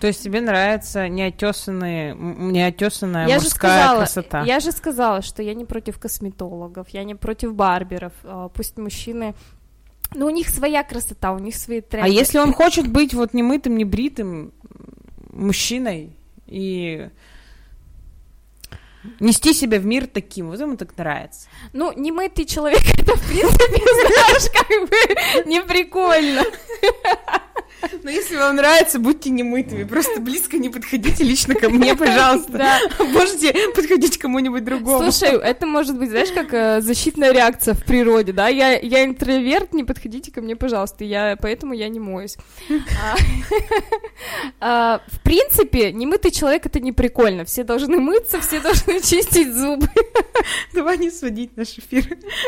То 0.00 0.06
есть 0.06 0.22
тебе 0.22 0.40
нравится 0.40 1.08
неотесанные, 1.08 2.14
неотесанная 2.14 3.26
я 3.26 3.34
мужская 3.34 3.40
же 3.40 3.48
сказала, 3.48 3.98
красота? 3.98 4.42
Я 4.44 4.60
же 4.60 4.70
сказала, 4.70 5.22
что 5.22 5.42
я 5.42 5.54
не 5.54 5.64
против 5.64 5.98
косметологов, 5.98 6.88
я 6.90 7.02
не 7.02 7.16
против 7.16 7.54
барберов. 7.54 8.12
А, 8.22 8.48
пусть 8.48 8.78
мужчины 8.78 9.34
но 10.14 10.26
у 10.26 10.30
них 10.30 10.48
своя 10.48 10.82
красота, 10.84 11.32
у 11.32 11.38
них 11.38 11.54
свои 11.54 11.80
тренды. 11.80 12.08
А 12.08 12.10
если 12.10 12.38
он 12.38 12.54
хочет 12.54 12.88
быть 12.88 13.12
вот 13.12 13.34
немытым, 13.34 13.76
небритым 13.76 14.52
мужчиной 15.30 16.16
и 16.46 17.10
нести 19.20 19.52
себя 19.54 19.78
в 19.78 19.86
мир 19.86 20.06
таким, 20.06 20.48
вот 20.48 20.60
ему 20.60 20.76
так 20.76 20.96
нравится. 20.96 21.48
Ну, 21.72 21.92
не 21.92 22.12
мытый 22.12 22.44
человек, 22.44 22.82
это, 22.98 23.16
в 23.16 23.26
принципе, 23.26 23.64
знаешь, 23.66 24.50
как 24.52 24.88
бы 24.88 25.48
не 25.48 25.62
прикольно. 25.62 26.44
Но 28.02 28.10
если 28.10 28.36
вам 28.36 28.56
нравится, 28.56 28.98
будьте 28.98 29.30
немытыми, 29.30 29.84
просто 29.84 30.20
близко 30.20 30.58
не 30.58 30.68
подходите 30.68 31.24
лично 31.24 31.54
ко 31.54 31.68
мне, 31.68 31.94
пожалуйста. 31.94 32.52
Да. 32.52 32.80
Можете 33.12 33.54
подходить 33.74 34.18
к 34.18 34.22
кому-нибудь 34.22 34.64
другому. 34.64 35.10
Слушай, 35.10 35.38
это 35.38 35.66
может 35.66 35.98
быть, 35.98 36.10
знаешь, 36.10 36.32
как 36.32 36.52
э, 36.52 36.80
защитная 36.80 37.32
реакция 37.32 37.74
в 37.74 37.84
природе, 37.84 38.32
да? 38.32 38.48
Я, 38.48 38.78
я 38.78 39.04
интроверт, 39.04 39.72
не 39.72 39.84
подходите 39.84 40.32
ко 40.32 40.40
мне, 40.40 40.56
пожалуйста, 40.56 41.04
я, 41.04 41.36
поэтому 41.40 41.72
я 41.72 41.88
не 41.88 42.00
моюсь. 42.00 42.36
А, 42.70 43.16
а, 44.60 45.00
в 45.06 45.20
принципе, 45.22 45.92
немытый 45.92 46.30
человек— 46.30 46.66
это 46.66 46.80
не 46.80 46.92
прикольно. 46.92 47.44
Все 47.44 47.64
должны 47.64 47.98
мыться, 47.98 48.40
все 48.40 48.60
должны 48.60 49.00
чистить 49.00 49.54
зубы. 49.54 49.88
Давай 50.72 50.98
не 50.98 51.10
сводить 51.10 51.56
наш 51.56 51.78
эфир 51.78 52.04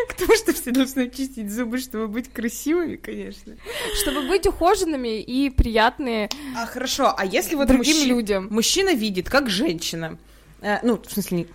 к 0.09 0.15
тому, 0.15 0.35
что 0.37 0.53
все 0.53 0.71
должны 0.71 1.11
чистить 1.11 1.53
зубы, 1.53 1.79
чтобы 1.79 2.09
быть 2.09 2.33
красивыми, 2.33 2.97
конечно. 2.97 3.57
Чтобы 4.03 4.23
быть 4.29 4.47
ухоженными 4.47 5.20
и 5.21 5.51
приятные. 5.51 6.29
А 6.57 6.67
хорошо, 6.67 7.15
а 7.17 7.25
если 7.25 7.55
вот 7.55 7.69
другим 7.69 7.97
мужчина, 7.97 8.09
людям 8.09 8.49
мужчина 8.51 8.95
видит, 8.95 9.29
как 9.29 9.49
женщина, 9.49 10.19
э, 10.61 10.79
ну 10.83 11.01
в 11.01 11.11
смысле 11.11 11.39
не, 11.39 11.47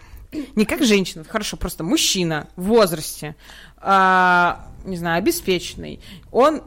не 0.55 0.65
как 0.65 0.83
женщина, 0.83 1.23
хорошо, 1.23 1.57
просто 1.57 1.83
мужчина 1.83 2.47
в 2.55 2.65
возрасте, 2.65 3.35
э, 3.81 4.53
не 4.85 4.97
знаю, 4.97 5.19
обеспеченный, 5.19 5.99
он 6.31 6.61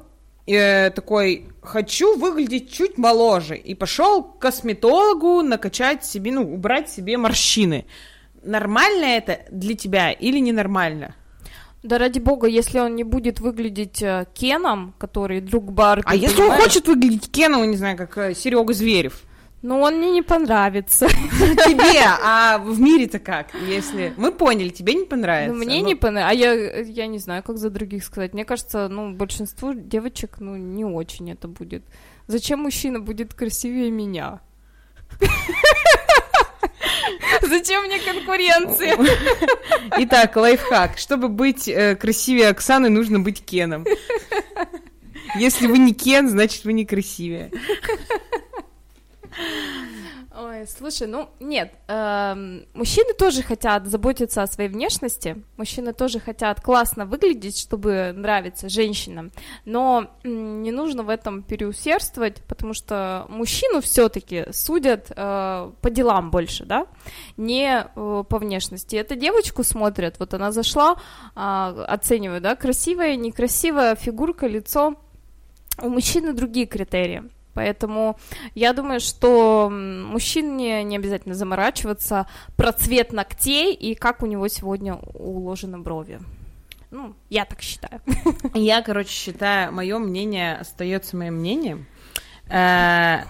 э, 0.46 0.90
такой 0.90 1.48
хочу 1.62 2.16
выглядеть 2.16 2.72
чуть 2.72 2.98
моложе 2.98 3.56
и 3.56 3.74
пошел 3.74 4.22
к 4.22 4.38
косметологу 4.38 5.42
накачать 5.42 6.04
себе, 6.04 6.32
ну 6.32 6.42
убрать 6.54 6.90
себе 6.90 7.16
морщины. 7.16 7.86
Нормально 8.42 9.04
это 9.04 9.40
для 9.50 9.74
тебя 9.74 10.12
или 10.12 10.38
ненормально? 10.38 11.14
Да 11.82 11.98
ради 11.98 12.18
бога, 12.18 12.48
если 12.48 12.80
он 12.80 12.96
не 12.96 13.04
будет 13.04 13.38
выглядеть 13.40 14.02
э, 14.02 14.26
Кеном, 14.34 14.94
который 14.98 15.40
друг 15.40 15.72
Барби. 15.72 16.02
А 16.06 16.16
если 16.16 16.42
он 16.42 16.50
хочет 16.52 16.88
выглядеть 16.88 17.30
Кеном, 17.30 17.70
не 17.70 17.76
знаю, 17.76 17.96
как 17.96 18.18
э, 18.18 18.34
Серега 18.34 18.72
Зверев? 18.72 19.22
Ну, 19.62 19.80
он 19.80 19.98
мне 19.98 20.10
не 20.10 20.22
понравится. 20.22 21.08
Тебе, 21.66 22.04
а 22.22 22.58
в 22.58 22.80
мире-то 22.80 23.18
как, 23.18 23.48
если... 23.68 24.12
Мы 24.16 24.30
поняли, 24.30 24.68
тебе 24.68 24.94
не 24.94 25.04
понравится. 25.04 25.52
Ну, 25.52 25.58
мне 25.58 25.80
но... 25.80 25.86
не 25.88 25.94
понравится, 25.96 26.30
а 26.30 26.34
я, 26.34 26.80
я 26.80 27.06
не 27.08 27.18
знаю, 27.18 27.42
как 27.42 27.58
за 27.58 27.70
других 27.70 28.04
сказать. 28.04 28.34
Мне 28.34 28.44
кажется, 28.44 28.88
ну, 28.88 29.12
большинству 29.14 29.74
девочек, 29.74 30.36
ну, 30.38 30.56
не 30.56 30.84
очень 30.84 31.30
это 31.30 31.48
будет. 31.48 31.82
Зачем 32.28 32.60
мужчина 32.60 33.00
будет 33.00 33.34
красивее 33.34 33.90
меня? 33.90 34.40
Зачем 37.48 37.84
мне 37.84 37.98
конкуренция? 37.98 38.96
Итак, 39.98 40.36
лайфхак. 40.36 40.98
Чтобы 40.98 41.28
быть 41.28 41.68
э, 41.68 41.96
красивее 41.96 42.48
Оксаны, 42.48 42.90
нужно 42.90 43.20
быть 43.20 43.44
Кеном. 43.44 43.84
Если 45.34 45.66
вы 45.66 45.78
не 45.78 45.94
Кен, 45.94 46.28
значит 46.28 46.64
вы 46.64 46.72
не 46.72 46.86
красивее. 46.86 47.50
Ой, 50.40 50.68
слушай, 50.68 51.08
ну 51.08 51.30
нет, 51.40 51.72
э, 51.88 52.60
мужчины 52.72 53.12
тоже 53.12 53.42
хотят 53.42 53.88
заботиться 53.88 54.40
о 54.40 54.46
своей 54.46 54.70
внешности, 54.70 55.42
мужчины 55.56 55.92
тоже 55.92 56.20
хотят 56.20 56.60
классно 56.60 57.06
выглядеть, 57.06 57.58
чтобы 57.58 58.12
нравиться 58.14 58.68
женщинам, 58.68 59.32
но 59.64 60.12
не 60.22 60.70
нужно 60.70 61.02
в 61.02 61.08
этом 61.08 61.42
переусердствовать, 61.42 62.40
потому 62.46 62.72
что 62.72 63.26
мужчину 63.28 63.80
все-таки 63.80 64.44
судят 64.52 65.10
э, 65.10 65.72
по 65.80 65.90
делам 65.90 66.30
больше, 66.30 66.64
да, 66.64 66.86
не 67.36 67.84
э, 67.92 68.24
по 68.28 68.38
внешности. 68.38 68.94
Это 68.94 69.16
девочку 69.16 69.64
смотрят, 69.64 70.20
вот 70.20 70.34
она 70.34 70.52
зашла, 70.52 70.98
э, 71.34 71.38
оценивают, 71.88 72.44
да, 72.44 72.54
красивая, 72.54 73.16
некрасивая 73.16 73.96
фигурка, 73.96 74.46
лицо. 74.46 74.94
У 75.82 75.88
мужчины 75.88 76.32
другие 76.32 76.66
критерии. 76.66 77.24
Поэтому 77.58 78.16
я 78.54 78.72
думаю, 78.72 79.00
что 79.00 79.68
мужчине 79.68 80.84
не 80.84 80.94
обязательно 80.94 81.34
заморачиваться 81.34 82.28
про 82.56 82.70
цвет 82.70 83.12
ногтей 83.12 83.74
и 83.74 83.96
как 83.96 84.22
у 84.22 84.26
него 84.26 84.46
сегодня 84.46 84.94
уложены 84.94 85.78
брови. 85.78 86.20
Ну, 86.92 87.16
я 87.28 87.44
так 87.46 87.60
считаю. 87.60 88.00
Я, 88.54 88.80
короче, 88.82 89.10
считаю, 89.10 89.72
мое 89.72 89.98
мнение 89.98 90.54
остается 90.54 91.16
моим 91.16 91.34
мнением. 91.34 91.86
Э, 92.48 93.24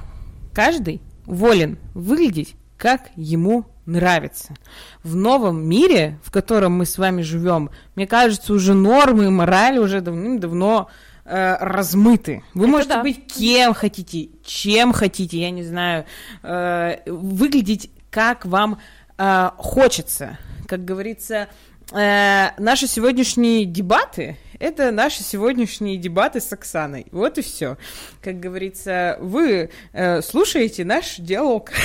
каждый 0.53 1.01
волен 1.25 1.79
выглядеть, 1.95 2.55
как 2.77 3.09
ему 3.17 3.65
нравится. 3.87 4.55
В 5.03 5.17
новом 5.17 5.67
мире, 5.67 6.19
в 6.23 6.31
котором 6.31 6.75
мы 6.75 6.85
с 6.85 6.99
вами 6.99 7.23
живем, 7.23 7.71
мне 7.95 8.07
кажется, 8.07 8.53
уже 8.53 8.75
нормы 8.75 9.25
и 9.25 9.31
мораль 9.31 9.79
уже 9.79 10.03
давным-давно 10.03 10.91
э, 11.29 11.57
размыты. 11.61 12.43
Вы 12.55 12.65
Это 12.65 12.71
можете 12.71 12.95
да. 12.95 13.03
быть 13.03 13.33
кем 13.33 13.75
хотите, 13.75 14.31
чем 14.45 14.93
хотите, 14.93 15.39
я 15.39 15.51
не 15.51 15.63
знаю, 15.63 16.07
э, 16.43 16.99
выглядеть 17.07 17.91
как 18.11 18.47
вам 18.47 18.81
э, 19.19 19.51
хочется. 19.57 20.39
Как 20.67 20.85
говорится, 20.85 21.49
э, 21.93 22.49
наши 22.59 22.87
сегодняшние 22.87 23.65
дебаты 23.65 24.37
это 24.59 24.91
наши 24.91 25.23
сегодняшние 25.23 25.97
дебаты 25.97 26.41
с 26.41 26.53
Оксаной. 26.53 27.07
Вот 27.13 27.39
и 27.39 27.43
все. 27.43 27.77
Как 28.21 28.41
говорится, 28.41 29.17
вы 29.21 29.71
э, 29.93 30.23
слушаете 30.23 30.85
наш 30.85 31.17
диалог. 31.17 31.71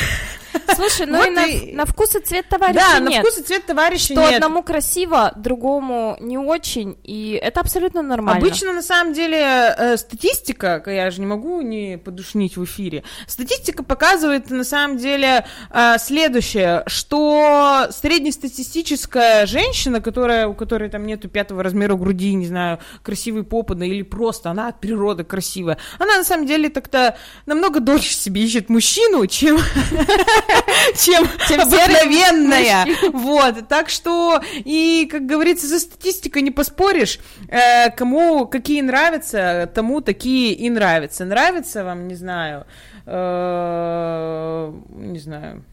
Слушай, 0.75 1.05
ну 1.07 1.17
вот 1.17 1.27
и, 1.27 1.31
на, 1.31 1.45
и 1.45 1.73
на 1.73 1.85
вкус 1.85 2.15
и 2.15 2.19
цвет 2.19 2.47
товарища 2.49 2.79
да, 2.79 2.99
нет. 2.99 3.11
на 3.11 3.19
вкус 3.21 3.39
и 3.39 3.43
цвет 3.43 3.65
товарища 3.65 4.13
Что 4.13 4.21
нет. 4.21 4.35
одному 4.35 4.63
красиво, 4.63 5.33
другому 5.35 6.17
не 6.19 6.37
очень, 6.37 6.97
и 7.03 7.39
это 7.41 7.59
абсолютно 7.59 8.01
нормально. 8.01 8.39
Обычно, 8.39 8.73
на 8.73 8.81
самом 8.81 9.13
деле, 9.13 9.75
э, 9.77 9.97
статистика, 9.97 10.81
я 10.85 11.09
же 11.11 11.21
не 11.21 11.27
могу 11.27 11.61
не 11.61 11.97
подушнить 11.97 12.57
в 12.57 12.63
эфире, 12.63 13.03
статистика 13.27 13.83
показывает, 13.83 14.49
на 14.49 14.63
самом 14.63 14.97
деле, 14.97 15.45
э, 15.71 15.95
следующее, 15.99 16.83
что 16.87 17.87
среднестатистическая 17.91 19.45
женщина, 19.45 20.01
которая, 20.01 20.47
у 20.47 20.53
которой 20.53 20.89
там 20.89 21.05
нету 21.05 21.29
пятого 21.29 21.63
размера 21.63 21.95
груди, 21.95 22.33
не 22.33 22.47
знаю, 22.47 22.79
красивый 23.01 23.43
попадный 23.43 23.89
или 23.89 24.01
просто 24.03 24.51
она 24.51 24.67
от 24.67 24.79
природы 24.79 25.23
красивая. 25.23 25.77
Она 25.99 26.17
на 26.17 26.23
самом 26.23 26.45
деле 26.45 26.69
так-то 26.69 27.17
намного 27.45 27.79
дольше 27.79 28.13
себе 28.13 28.43
ищет 28.43 28.69
мужчину, 28.69 29.25
чем, 29.27 29.57
чем, 30.95 31.27
чем 31.47 31.61
обыкновенная. 31.61 32.87
Вот, 33.11 33.67
так 33.67 33.89
что, 33.89 34.41
и, 34.53 35.07
как 35.11 35.25
говорится, 35.25 35.67
за 35.67 35.79
статистикой 35.79 36.41
не 36.41 36.51
поспоришь, 36.51 37.19
э, 37.49 37.89
кому 37.91 38.47
какие 38.47 38.81
нравятся, 38.81 39.69
тому 39.73 40.01
такие 40.01 40.53
и 40.53 40.69
нравятся. 40.69 41.25
Нравится 41.25 41.83
вам, 41.83 42.07
не 42.07 42.15
знаю, 42.15 42.65
э, 43.05 44.73
не 44.89 45.19
знаю, 45.19 45.63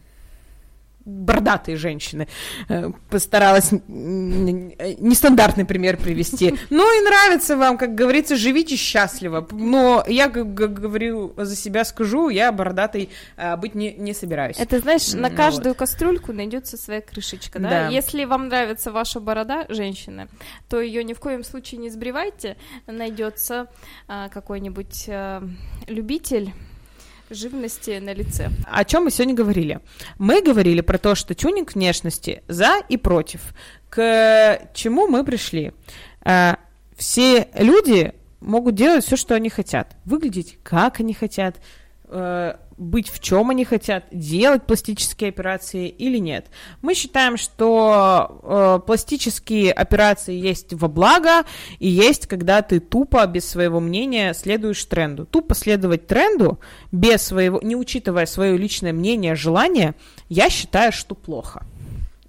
бородатые 1.11 1.77
женщины. 1.77 2.29
Э, 2.69 2.91
постаралась 3.09 3.71
нестандартный 3.89 5.65
пример 5.65 5.97
привести. 5.97 6.55
Ну 6.71 6.99
и 6.99 7.05
нравится 7.05 7.57
вам, 7.57 7.79
как 7.79 7.95
говорится, 7.95 8.37
живите 8.37 8.77
счастливо. 8.77 9.47
Но 9.51 10.05
я, 10.07 10.29
как 10.29 10.55
говорю, 10.55 11.35
за 11.37 11.57
себя 11.57 11.85
скажу, 11.85 12.29
я 12.29 12.53
бородатой 12.53 13.11
э, 13.37 13.57
быть 13.57 13.75
не, 13.75 13.93
не 13.95 14.15
собираюсь. 14.15 14.59
Это, 14.59 14.81
знаешь, 14.81 15.13
на 15.13 15.31
каждую 15.31 15.71
вот. 15.71 15.79
кастрюльку 15.79 16.33
найдется 16.33 16.77
своя 16.77 17.01
крышечка, 17.01 17.59
да? 17.59 17.69
да? 17.69 17.89
Если 17.89 18.25
вам 18.25 18.49
нравится 18.49 18.93
ваша 18.93 19.21
борода, 19.21 19.67
женщины, 19.69 20.29
то 20.69 20.81
ее 20.81 21.05
ни 21.05 21.15
в 21.15 21.21
коем 21.21 21.45
случае 21.45 21.81
не 21.81 21.91
сбривайте. 21.91 22.57
Найдется 22.87 23.67
а, 24.09 24.29
какой-нибудь 24.29 25.09
любитель 25.87 26.53
живности 27.31 27.99
на 27.99 28.13
лице. 28.13 28.51
О 28.67 28.85
чем 28.85 29.05
мы 29.05 29.11
сегодня 29.11 29.35
говорили? 29.35 29.81
Мы 30.19 30.43
говорили 30.43 30.81
про 30.81 30.99
то, 30.99 31.15
что 31.15 31.35
тюнинг 31.35 31.75
внешности 31.75 32.43
за 32.49 32.81
и 32.89 32.97
против. 32.97 33.55
К 33.89 34.69
чему 34.75 35.07
мы 35.07 35.25
пришли? 35.25 35.73
Э, 36.25 36.57
все 36.97 37.49
люди 37.55 38.13
могут 38.41 38.75
делать 38.75 39.05
все, 39.05 39.17
что 39.17 39.35
они 39.35 39.49
хотят, 39.49 39.97
выглядеть 40.05 40.59
как 40.63 41.01
они 41.01 41.15
хотят, 41.15 41.57
э, 42.05 42.57
быть 42.81 43.11
в 43.11 43.21
чем 43.21 43.51
они 43.51 43.65
хотят, 43.65 44.07
делать 44.11 44.65
пластические 44.65 45.29
операции 45.29 45.89
или 45.89 46.17
нет. 46.17 46.47
Мы 46.81 46.95
считаем, 46.95 47.37
что 47.37 48.41
э, 48.43 48.81
пластические 48.87 49.71
операции 49.73 50.35
есть 50.35 50.73
во 50.73 50.89
благо 50.89 51.45
и 51.79 51.89
есть, 51.89 52.27
когда 52.27 52.63
ты 52.63 52.81
тупо 52.81 53.25
без 53.27 53.47
своего 53.47 53.81
мнения 53.81 54.33
следуешь 54.33 54.83
тренду. 54.87 55.27
Тупо 55.27 55.55
следовать 55.55 56.07
тренду 56.07 56.59
без 56.91 57.23
своего, 57.23 57.61
не 57.63 57.77
учитывая 57.77 58.25
свое 58.25 58.57
личное 58.57 58.95
мнение, 58.95 59.35
желание, 59.35 59.95
я 60.31 60.49
считаю, 60.49 60.91
что 60.91 61.15
плохо. 61.15 61.67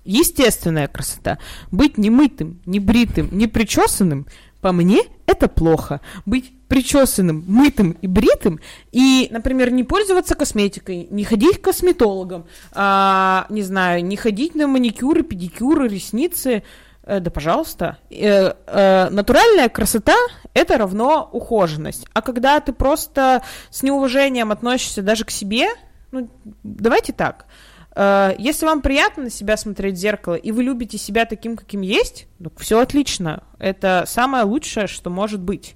Естественная 0.03 0.89
красота. 0.89 1.37
Быть 1.71 1.97
не 1.97 2.09
мытым, 2.09 2.59
не 2.65 2.79
бритым, 2.79 3.29
не 3.31 3.47
причесанным, 3.47 4.27
по 4.59 4.71
мне, 4.71 5.01
это 5.25 5.47
плохо. 5.47 6.01
Быть 6.25 6.53
причесанным, 6.71 7.43
мытым 7.47 7.97
и 8.01 8.07
бритым, 8.07 8.61
и, 8.93 9.27
например, 9.29 9.71
не 9.71 9.83
пользоваться 9.83 10.35
косметикой, 10.35 11.05
не 11.11 11.25
ходить 11.25 11.59
к 11.59 11.65
косметологам, 11.65 12.45
а, 12.71 13.45
не 13.49 13.61
знаю, 13.61 14.05
не 14.05 14.15
ходить 14.15 14.55
на 14.55 14.67
маникюры, 14.67 15.23
педикюры, 15.23 15.89
ресницы, 15.89 16.63
э, 17.03 17.19
да, 17.19 17.29
пожалуйста. 17.29 17.97
Э, 18.09 18.53
э, 18.67 19.09
натуральная 19.09 19.67
красота– 19.67 20.15
это 20.53 20.77
равно 20.77 21.29
ухоженность. 21.33 22.05
А 22.13 22.21
когда 22.21 22.57
ты 22.61 22.71
просто 22.71 23.43
с 23.69 23.83
неуважением 23.83 24.53
относишься 24.53 25.01
даже 25.01 25.25
к 25.25 25.29
себе, 25.31 25.67
ну, 26.13 26.29
давайте 26.63 27.11
так– 27.11 27.47
Э, 27.95 28.33
если 28.37 28.65
вам 28.65 28.81
приятно 28.81 29.23
на 29.23 29.29
себя 29.29 29.57
смотреть 29.57 29.95
в 29.95 29.99
зеркало, 29.99 30.35
и 30.35 30.51
вы 30.51 30.63
любите 30.63 30.97
себя 30.97 31.25
таким, 31.25 31.57
каким 31.57 31.81
есть, 31.81 32.27
ну, 32.39 32.51
все 32.57 32.79
отлично. 32.79 33.43
Это 33.59 34.05
самое 34.07 34.43
лучшее, 34.43 34.87
что 34.87 35.09
может 35.09 35.41
быть. 35.41 35.75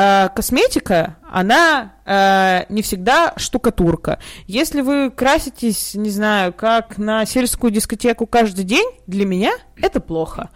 Э, 0.00 0.30
косметика, 0.34 1.16
она 1.30 1.92
э, 2.06 2.64
не 2.70 2.80
всегда 2.80 3.34
штукатурка. 3.36 4.18
Если 4.46 4.80
вы 4.80 5.10
краситесь, 5.10 5.94
не 5.94 6.08
знаю, 6.08 6.54
как 6.54 6.96
на 6.96 7.26
сельскую 7.26 7.70
дискотеку 7.70 8.26
каждый 8.26 8.64
день, 8.64 8.88
для 9.06 9.26
меня 9.26 9.52
это 9.76 10.00
плохо. 10.00 10.48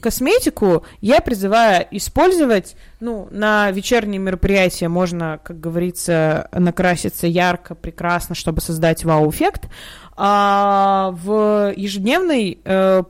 Косметику 0.00 0.84
я 1.00 1.20
призываю 1.20 1.86
использовать, 1.92 2.74
ну, 2.98 3.28
на 3.30 3.70
вечерние 3.70 4.18
мероприятия 4.18 4.88
можно, 4.88 5.38
как 5.44 5.60
говорится, 5.60 6.48
накраситься 6.52 7.28
ярко, 7.28 7.76
прекрасно, 7.76 8.34
чтобы 8.34 8.60
создать 8.60 9.04
вау-эффект, 9.04 9.68
а 10.16 11.10
в 11.12 11.72
ежедневной 11.76 12.60
э, 12.64 13.02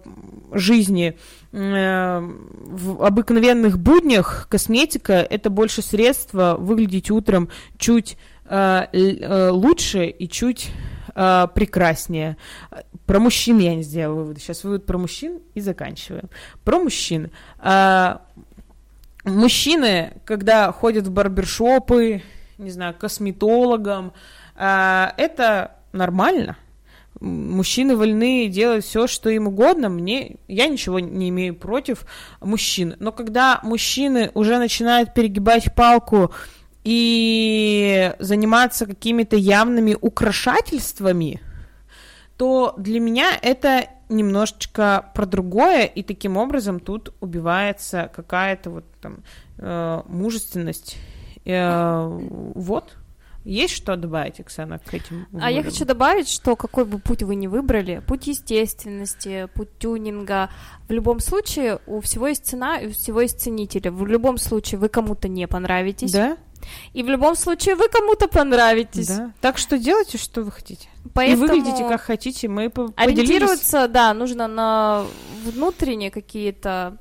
жизни, 0.52 1.16
в 1.50 3.04
обыкновенных 3.04 3.78
буднях 3.78 4.48
косметика 4.50 5.14
это 5.14 5.48
больше 5.48 5.80
средство 5.80 6.56
выглядеть 6.58 7.10
утром 7.10 7.48
чуть 7.78 8.18
э, 8.44 8.86
э, 8.92 9.48
лучше 9.50 10.06
и 10.06 10.28
чуть 10.28 10.70
э, 11.14 11.46
прекраснее. 11.54 12.36
Про 13.06 13.20
мужчин 13.20 13.58
я 13.58 13.74
не 13.74 13.82
сделала 13.82 14.20
выводы. 14.20 14.40
Сейчас 14.40 14.62
вывод 14.64 14.84
про 14.84 14.98
мужчин 14.98 15.40
и 15.54 15.60
заканчиваем. 15.60 16.28
Про 16.64 16.80
мужчин. 16.80 17.30
Э, 17.62 18.18
мужчины, 19.24 20.12
когда 20.26 20.70
ходят 20.72 21.06
в 21.06 21.10
барбершопы, 21.10 22.22
не 22.58 22.70
знаю, 22.70 22.94
косметологам, 22.94 24.12
э, 24.54 25.06
это 25.16 25.76
нормально 25.92 26.58
мужчины 27.20 27.96
вольны 27.96 28.48
делать 28.48 28.84
все, 28.84 29.06
что 29.06 29.30
им 29.30 29.48
угодно, 29.48 29.88
мне, 29.88 30.36
я 30.46 30.68
ничего 30.68 31.00
не 31.00 31.28
имею 31.30 31.54
против 31.54 32.06
мужчин. 32.40 32.96
Но 32.98 33.12
когда 33.12 33.60
мужчины 33.62 34.30
уже 34.34 34.58
начинают 34.58 35.14
перегибать 35.14 35.74
палку 35.74 36.32
и 36.84 38.14
заниматься 38.18 38.86
какими-то 38.86 39.36
явными 39.36 39.96
украшательствами, 40.00 41.40
то 42.36 42.74
для 42.78 43.00
меня 43.00 43.36
это 43.42 43.86
немножечко 44.08 45.10
про 45.14 45.26
другое, 45.26 45.84
и 45.84 46.02
таким 46.02 46.36
образом 46.36 46.80
тут 46.80 47.12
убивается 47.20 48.10
какая-то 48.14 48.70
вот 48.70 48.84
там 49.00 49.22
э, 49.58 50.02
мужественность. 50.06 50.96
Э, 51.44 52.06
вот. 52.54 52.96
Есть 53.44 53.74
что 53.74 53.96
добавить, 53.96 54.40
Оксана, 54.40 54.78
к 54.78 54.92
этим 54.92 55.26
выводам? 55.30 55.42
А 55.42 55.50
я 55.50 55.62
хочу 55.62 55.84
добавить, 55.84 56.28
что 56.28 56.56
какой 56.56 56.84
бы 56.84 56.98
путь 56.98 57.22
вы 57.22 57.34
ни 57.34 57.46
выбрали, 57.46 58.02
путь 58.06 58.26
естественности, 58.26 59.48
путь 59.54 59.78
тюнинга, 59.78 60.50
в 60.88 60.92
любом 60.92 61.20
случае 61.20 61.78
у 61.86 62.00
всего 62.00 62.28
есть 62.28 62.46
цена 62.46 62.78
и 62.78 62.88
у 62.88 62.90
всего 62.90 63.20
есть 63.20 63.40
ценители. 63.40 63.88
В 63.88 64.06
любом 64.06 64.38
случае 64.38 64.78
вы 64.78 64.88
кому-то 64.88 65.28
не 65.28 65.48
понравитесь. 65.48 66.12
Да. 66.12 66.36
И 66.92 67.02
в 67.02 67.08
любом 67.08 67.36
случае 67.36 67.76
вы 67.76 67.88
кому-то 67.88 68.28
понравитесь. 68.28 69.08
Да. 69.08 69.32
Так 69.40 69.58
что 69.58 69.78
делайте, 69.78 70.18
что 70.18 70.42
вы 70.42 70.50
хотите. 70.50 70.88
Поэтому 71.14 71.44
и 71.44 71.48
выглядите 71.48 71.88
как 71.88 72.00
хотите. 72.00 72.48
Мы 72.48 72.72
ориентироваться, 72.96 73.88
да, 73.88 74.12
нужно 74.12 74.48
на 74.48 75.06
внутренние 75.44 76.10
какие-то 76.10 76.98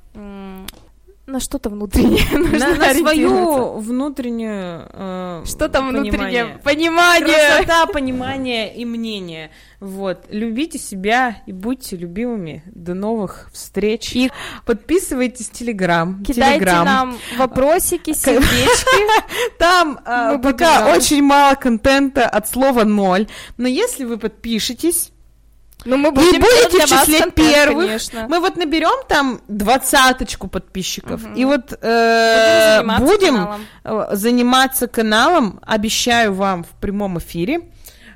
на 1.27 1.41
что-то 1.41 1.69
внутреннее. 1.69 2.25
На, 2.57 2.75
на 2.75 2.93
свою 2.93 3.79
внутреннюю 3.79 4.87
э, 4.93 5.43
Что-то 5.45 5.81
внутреннее 5.81 6.59
понимание. 6.63 7.57
Красота, 7.57 7.85
понимание 7.87 8.73
и 8.73 8.85
мнение. 8.85 9.51
Вот. 9.81 10.25
Любите 10.29 10.79
себя 10.79 11.41
и 11.45 11.51
будьте 11.51 11.97
любимыми. 11.97 12.63
До 12.67 12.93
новых 12.93 13.49
встреч. 13.51 14.15
И 14.15 14.31
подписывайтесь 14.65 15.49
в 15.49 15.51
Телеграм. 15.51 16.23
Кидайте 16.23 16.59
Телеграм. 16.59 16.85
нам 16.85 17.17
вопросики, 17.37 18.13
сердечки. 18.13 19.57
Там 19.59 19.99
э, 20.05 20.39
пока 20.41 20.95
очень 20.95 21.21
мало 21.21 21.55
контента 21.55 22.25
от 22.27 22.47
слова 22.47 22.85
ноль. 22.85 23.27
Но 23.57 23.67
если 23.67 24.05
вы 24.05 24.17
подпишетесь, 24.17 25.11
ну, 25.88 25.97
мы 25.97 26.12
будем 26.12 26.39
будете 26.39 26.86
в 26.86 26.89
числе 26.89 27.19
контент, 27.19 27.36
первых. 27.36 27.86
Конечно. 27.86 28.28
Мы 28.30 28.39
вот 28.39 28.56
наберем 28.58 29.06
там 29.08 29.41
двадцаточку 29.47 30.47
подписчиков. 30.47 31.24
Угу. 31.24 31.34
И 31.36 31.45
вот 31.45 31.78
э, 31.82 32.82
будем, 32.99 33.47
будем 33.84 34.16
заниматься, 34.16 34.88
каналом. 34.88 35.59
Обещаю 35.66 36.34
вам 36.34 36.64
в 36.64 36.70
прямом 36.80 37.18
эфире. 37.20 37.61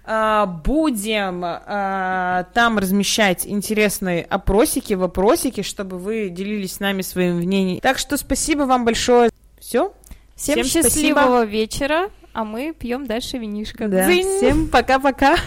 а, 0.04 0.46
будем 0.46 1.42
а, 1.44 2.44
там 2.54 2.78
размещать 2.78 3.46
интересные 3.46 4.24
опросики, 4.24 4.94
вопросики, 4.94 5.62
чтобы 5.62 5.98
вы 5.98 6.30
делились 6.30 6.74
с 6.76 6.80
нами 6.80 7.02
своим 7.02 7.38
мнением. 7.38 7.82
Так 7.82 7.98
что 7.98 8.18
спасибо 8.18 8.64
вам 8.64 8.84
большое. 8.86 9.30
Все. 9.60 9.94
Всем, 10.36 10.64
Всем 10.64 10.84
счастливого 10.84 11.44
спасибо. 11.44 11.44
вечера, 11.44 12.10
а 12.34 12.44
мы 12.44 12.74
пьем 12.74 13.06
дальше 13.06 13.38
винишко. 13.38 13.88
Да. 13.88 14.10
Всем 14.10 14.68
пока-пока. 14.70 15.38